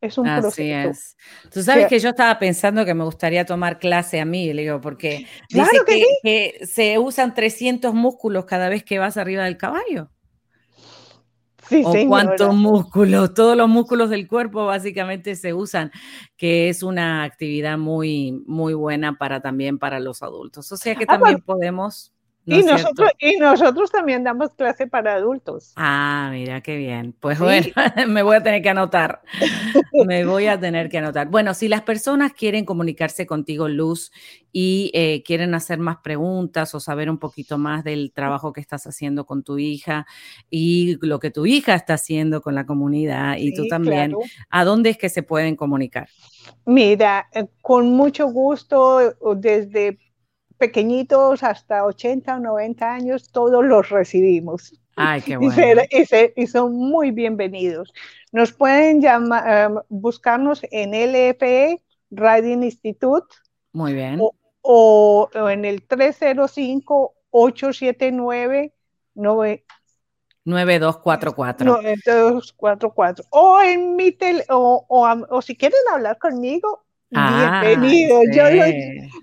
Es 0.00 0.16
un 0.18 0.28
Así 0.28 0.40
proceso. 0.40 0.90
es. 0.90 1.16
Tú 1.50 1.62
sabes 1.62 1.86
que 1.86 1.98
yo 1.98 2.10
estaba 2.10 2.38
pensando 2.38 2.84
que 2.84 2.94
me 2.94 3.04
gustaría 3.04 3.44
tomar 3.44 3.78
clase 3.78 4.20
a 4.20 4.24
mí, 4.24 4.52
le 4.52 4.62
digo, 4.62 4.80
porque 4.80 5.26
dice 5.48 5.78
que, 6.22 6.66
se 6.66 6.98
usan 6.98 7.34
300 7.34 7.94
músculos 7.94 8.44
cada 8.44 8.68
vez 8.68 8.82
que 8.82 8.98
vas 8.98 9.16
arriba 9.16 9.44
del 9.44 9.56
caballo. 9.56 10.10
Sí, 11.70 11.84
o 11.86 11.94
cuántos 12.08 12.52
músculos, 12.52 13.32
todos 13.32 13.56
los 13.56 13.68
músculos 13.68 14.10
del 14.10 14.26
cuerpo 14.26 14.66
básicamente 14.66 15.36
se 15.36 15.54
usan, 15.54 15.92
que 16.36 16.68
es 16.68 16.82
una 16.82 17.22
actividad 17.22 17.78
muy, 17.78 18.42
muy 18.44 18.74
buena 18.74 19.16
para 19.16 19.40
también 19.40 19.78
para 19.78 20.00
los 20.00 20.24
adultos. 20.24 20.72
O 20.72 20.76
sea 20.76 20.96
que 20.96 21.04
ah, 21.04 21.12
también 21.18 21.40
podemos 21.40 22.12
y, 22.46 22.62
nosotros, 22.62 23.10
y 23.18 23.36
nosotros 23.36 23.90
también 23.90 24.24
damos 24.24 24.54
clase 24.54 24.86
para 24.86 25.14
adultos. 25.14 25.72
Ah, 25.76 26.28
mira, 26.32 26.60
qué 26.62 26.76
bien. 26.76 27.14
Pues 27.18 27.38
bueno, 27.38 27.66
me 28.08 28.22
voy 28.22 28.36
a 28.36 28.42
tener 28.42 28.62
que 28.62 28.70
anotar. 28.70 29.22
me 30.06 30.24
voy 30.24 30.46
a 30.46 30.58
tener 30.58 30.88
que 30.88 30.98
anotar. 30.98 31.28
Bueno, 31.28 31.54
si 31.54 31.68
las 31.68 31.82
personas 31.82 32.32
quieren 32.32 32.64
comunicarse 32.64 33.26
contigo, 33.26 33.68
Luz, 33.68 34.10
y 34.52 34.90
eh, 34.94 35.22
quieren 35.24 35.54
hacer 35.54 35.78
más 35.78 35.98
preguntas 35.98 36.74
o 36.74 36.80
saber 36.80 37.10
un 37.10 37.18
poquito 37.18 37.58
más 37.58 37.84
del 37.84 38.12
trabajo 38.12 38.52
que 38.52 38.60
estás 38.60 38.86
haciendo 38.86 39.24
con 39.26 39.42
tu 39.42 39.58
hija 39.58 40.06
y 40.48 40.96
lo 41.06 41.20
que 41.20 41.30
tu 41.30 41.46
hija 41.46 41.74
está 41.74 41.94
haciendo 41.94 42.40
con 42.40 42.54
la 42.54 42.66
comunidad 42.66 43.36
y 43.38 43.54
tú 43.54 43.66
también, 43.68 44.14
¿a 44.48 44.64
dónde 44.64 44.90
es 44.90 44.98
que 44.98 45.08
se 45.08 45.22
pueden 45.22 45.56
comunicar? 45.56 46.08
Mira, 46.64 47.28
eh, 47.32 47.46
con 47.62 47.90
mucho 47.90 48.26
gusto 48.26 49.14
desde 49.36 49.98
pequeñitos 50.60 51.42
hasta 51.42 51.84
80 51.84 52.36
o 52.36 52.38
90 52.38 52.94
años, 52.94 53.32
todos 53.32 53.64
los 53.64 53.88
recibimos. 53.88 54.78
Ay, 54.94 55.22
qué 55.22 55.36
bueno. 55.38 55.82
Y, 56.36 56.46
son 56.46 56.76
muy 56.76 57.10
bienvenidos. 57.10 57.92
Nos 58.30 58.52
pueden 58.52 59.00
llamar, 59.00 59.48
em, 59.48 59.74
buscarnos 59.88 60.60
en 60.70 60.90
LFE, 60.90 61.82
Riding 62.10 62.62
Institute. 62.62 63.34
Muy 63.72 63.94
bien. 63.94 64.20
O, 64.60 65.30
en 65.34 65.64
el 65.64 65.88
305-879 65.88 68.72
9244. 70.44 71.64
9244. 71.64 73.24
O 73.30 73.62
en 73.62 73.96
mi 73.96 74.12
tel 74.12 74.44
o, 74.50 74.84
o 74.88 75.42
si 75.42 75.56
quieren 75.56 75.80
hablar 75.90 76.18
conmigo, 76.18 76.84
Ah, 77.14 77.62
Bienvenido. 77.64 78.20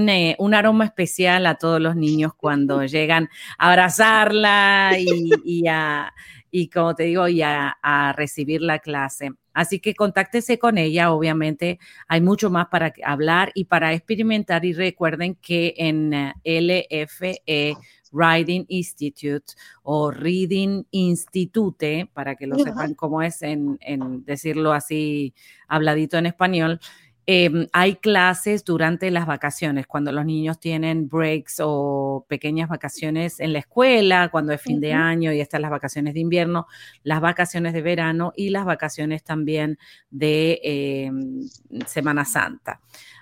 eh, 0.09 0.35
un, 0.39 0.53
aroma 0.53 0.85
especial 0.85 1.45
a 1.45 1.55
todos 1.55 1.79
los 1.79 1.95
niños 1.95 2.33
cuando 2.35 2.83
llegan 2.85 3.29
a 3.57 3.69
abrazarla 3.69 4.93
y, 4.97 5.67
a, 5.67 6.11
y 6.49 6.69
como 6.69 6.95
te 6.95 7.03
digo, 7.03 7.27
y 7.27 7.43
a, 7.43 7.77
a, 7.81 8.13
recibir 8.13 8.61
la 8.61 8.79
clase. 8.79 9.31
Así 9.53 9.79
que 9.79 9.93
contáctese 9.93 10.57
con 10.57 10.77
ella, 10.77 11.11
obviamente 11.11 11.77
hay 12.07 12.21
mucho 12.21 12.49
más 12.49 12.67
para 12.67 12.93
hablar 13.03 13.51
y 13.53 13.65
para 13.65 13.93
experimentar 13.93 14.65
y 14.65 14.73
recuerden 14.73 15.35
que 15.35 15.73
en 15.77 16.13
eh, 16.13 16.33
LFE 16.43 17.75
Writing 18.11 18.65
Institute 18.67 19.53
o 19.83 20.11
Reading 20.11 20.83
Institute, 20.91 22.09
para 22.13 22.35
que 22.35 22.47
lo 22.47 22.57
sepan 22.57 22.93
cómo 22.93 23.21
es 23.21 23.41
en, 23.41 23.77
decirlo 24.25 24.73
así 24.73 25.33
habladito 25.67 26.17
en 26.17 26.25
español. 26.27 26.79
Em, 27.27 27.67
hay 27.71 27.95
clases 27.97 28.65
durante 28.65 29.11
las 29.11 29.27
vacaciones, 29.27 29.85
cuando 29.85 30.11
los 30.11 30.25
niños 30.25 30.59
tienen 30.59 31.07
breaks 31.07 31.61
o 31.63 32.25
pequeñas 32.27 32.67
vacaciones 32.67 33.39
en 33.39 33.53
la 33.53 33.59
escuela, 33.59 34.29
cuando 34.29 34.53
es 34.53 34.61
fin 34.61 34.81
de 34.81 34.93
año 34.93 35.31
y 35.31 35.39
están 35.39 35.61
las 35.61 35.69
vacaciones 35.69 36.15
de 36.15 36.19
invierno, 36.19 36.65
las 37.03 37.21
vacaciones 37.21 37.73
de 37.73 37.83
verano 37.83 38.33
y 38.35 38.49
las 38.49 38.65
vacaciones 38.65 39.23
también 39.23 39.77
de 40.09 40.59
em, 40.63 41.47
Semana 41.85 42.25
Santa. 42.25 42.81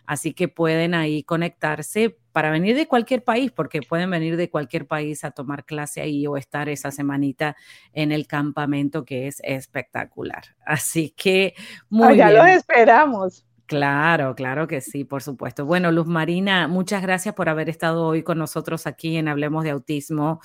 Así 0.10 0.34
que 0.34 0.48
pueden 0.48 0.96
ahí 0.96 1.22
conectarse 1.22 2.18
para 2.32 2.50
venir 2.50 2.76
de 2.76 2.88
cualquier 2.88 3.24
país, 3.24 3.52
porque 3.52 3.84
pueden 3.84 4.10
venir 4.10 4.38
de 4.38 4.50
cualquier 4.50 4.88
país 4.88 5.24
a 5.24 5.30
tomar 5.30 5.66
clase 5.66 6.02
ahí 6.02 6.26
o 6.26 6.36
estar 6.36 6.68
esa 6.68 6.90
semanita 6.90 7.56
en 7.94 8.12
el 8.12 8.26
campamento 8.26 9.06
que 9.06 9.28
es 9.28 9.40
espectacular. 9.44 10.56
Así 10.66 11.14
que 11.16 11.54
muy 11.90 12.16
bien. 12.16 12.18
Ya 12.18 12.32
lo 12.32 12.44
esperamos. 12.48 13.46
Claro, 13.68 14.34
claro 14.34 14.68
que 14.68 14.82
sí, 14.82 15.04
por 15.04 15.22
supuesto. 15.22 15.64
Bueno, 15.68 15.92
Luz 15.92 16.08
Marina, 16.08 16.68
muchas 16.68 17.04
gracias 17.04 17.36
por 17.36 17.48
haber 17.48 17.70
estado 17.70 18.08
hoy 18.08 18.24
con 18.24 18.40
nosotros 18.40 18.88
aquí 18.88 19.16
en 19.16 19.28
Hablemos 19.28 19.64
de 19.64 19.70
Autismo, 19.70 20.42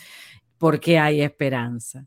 porque 0.59 0.98
hay 0.98 1.22
esperanza. 1.22 2.05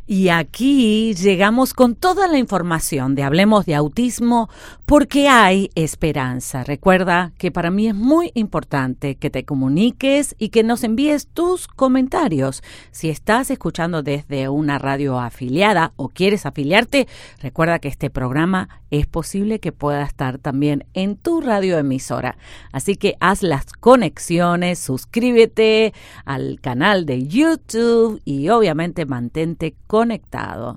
Y 0.07 0.29
aquí 0.29 1.15
llegamos 1.15 1.73
con 1.73 1.95
toda 1.95 2.29
la 2.29 2.37
información 2.37 3.15
de 3.15 3.23
Hablemos 3.23 3.65
de 3.65 3.75
Autismo 3.75 4.51
porque 4.85 5.29
hay 5.29 5.71
esperanza. 5.75 6.63
Recuerda 6.63 7.33
que 7.39 7.51
para 7.51 7.71
mí 7.71 7.89
es 7.89 7.95
muy 7.95 8.31
importante 8.35 9.15
que 9.15 9.31
te 9.31 9.47
comuniques 9.47 10.35
y 10.39 10.51
que 10.51 10.63
nos 10.63 10.85
envíes 10.85 11.29
tus 11.29 11.69
comentarios. 11.69 12.63
Si 12.91 13.09
estás 13.09 13.51
escuchando 13.51 14.03
desde 14.03 14.51
una 14.51 14.79
radio 14.79 15.19
afiliada 15.19 15.95
o 15.97 16.11
quieres 16.11 16.45
afiliarte, 16.45 17.09
recuerda 17.41 17.79
que 17.79 17.89
este 17.89 18.11
programa 18.11 18.69
es 18.91 19.07
posible 19.07 19.59
que 19.59 19.73
pueda 19.73 20.05
estar 20.05 20.37
también 20.37 20.85
en 20.93 21.17
tu 21.17 21.41
radioemisora. 21.41 22.37
Así 22.73 22.97
que 22.97 23.17
haz 23.21 23.43
las 23.43 23.73
conexiones, 23.73 24.79
suscríbete 24.79 25.95
al 26.27 26.61
canal 26.61 27.07
de 27.07 27.27
YouTube 27.27 28.21
y 28.27 28.51
obviamente 28.51 29.07
mantente 29.07 29.75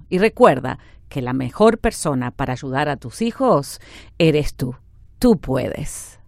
Y 0.10 0.20
recuerda 0.20 0.80
que 1.10 1.22
la 1.22 1.34
mejor 1.34 1.80
persona 1.80 2.32
para 2.32 2.54
ayudar 2.54 2.90
a 2.90 2.98
tus 2.98 3.22
hijos 3.22 3.80
eres 4.18 4.56
tú. 4.56 4.76
Tú 5.20 5.38
puedes. 5.40 6.20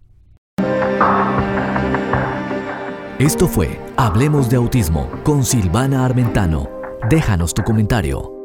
Esto 3.18 3.48
fue 3.48 3.78
Hablemos 3.96 4.48
de 4.48 4.56
Autismo 4.56 5.10
con 5.24 5.44
Silvana 5.44 6.04
Armentano. 6.04 6.68
Déjanos 7.08 7.54
tu 7.54 7.62
comentario. 7.62 8.39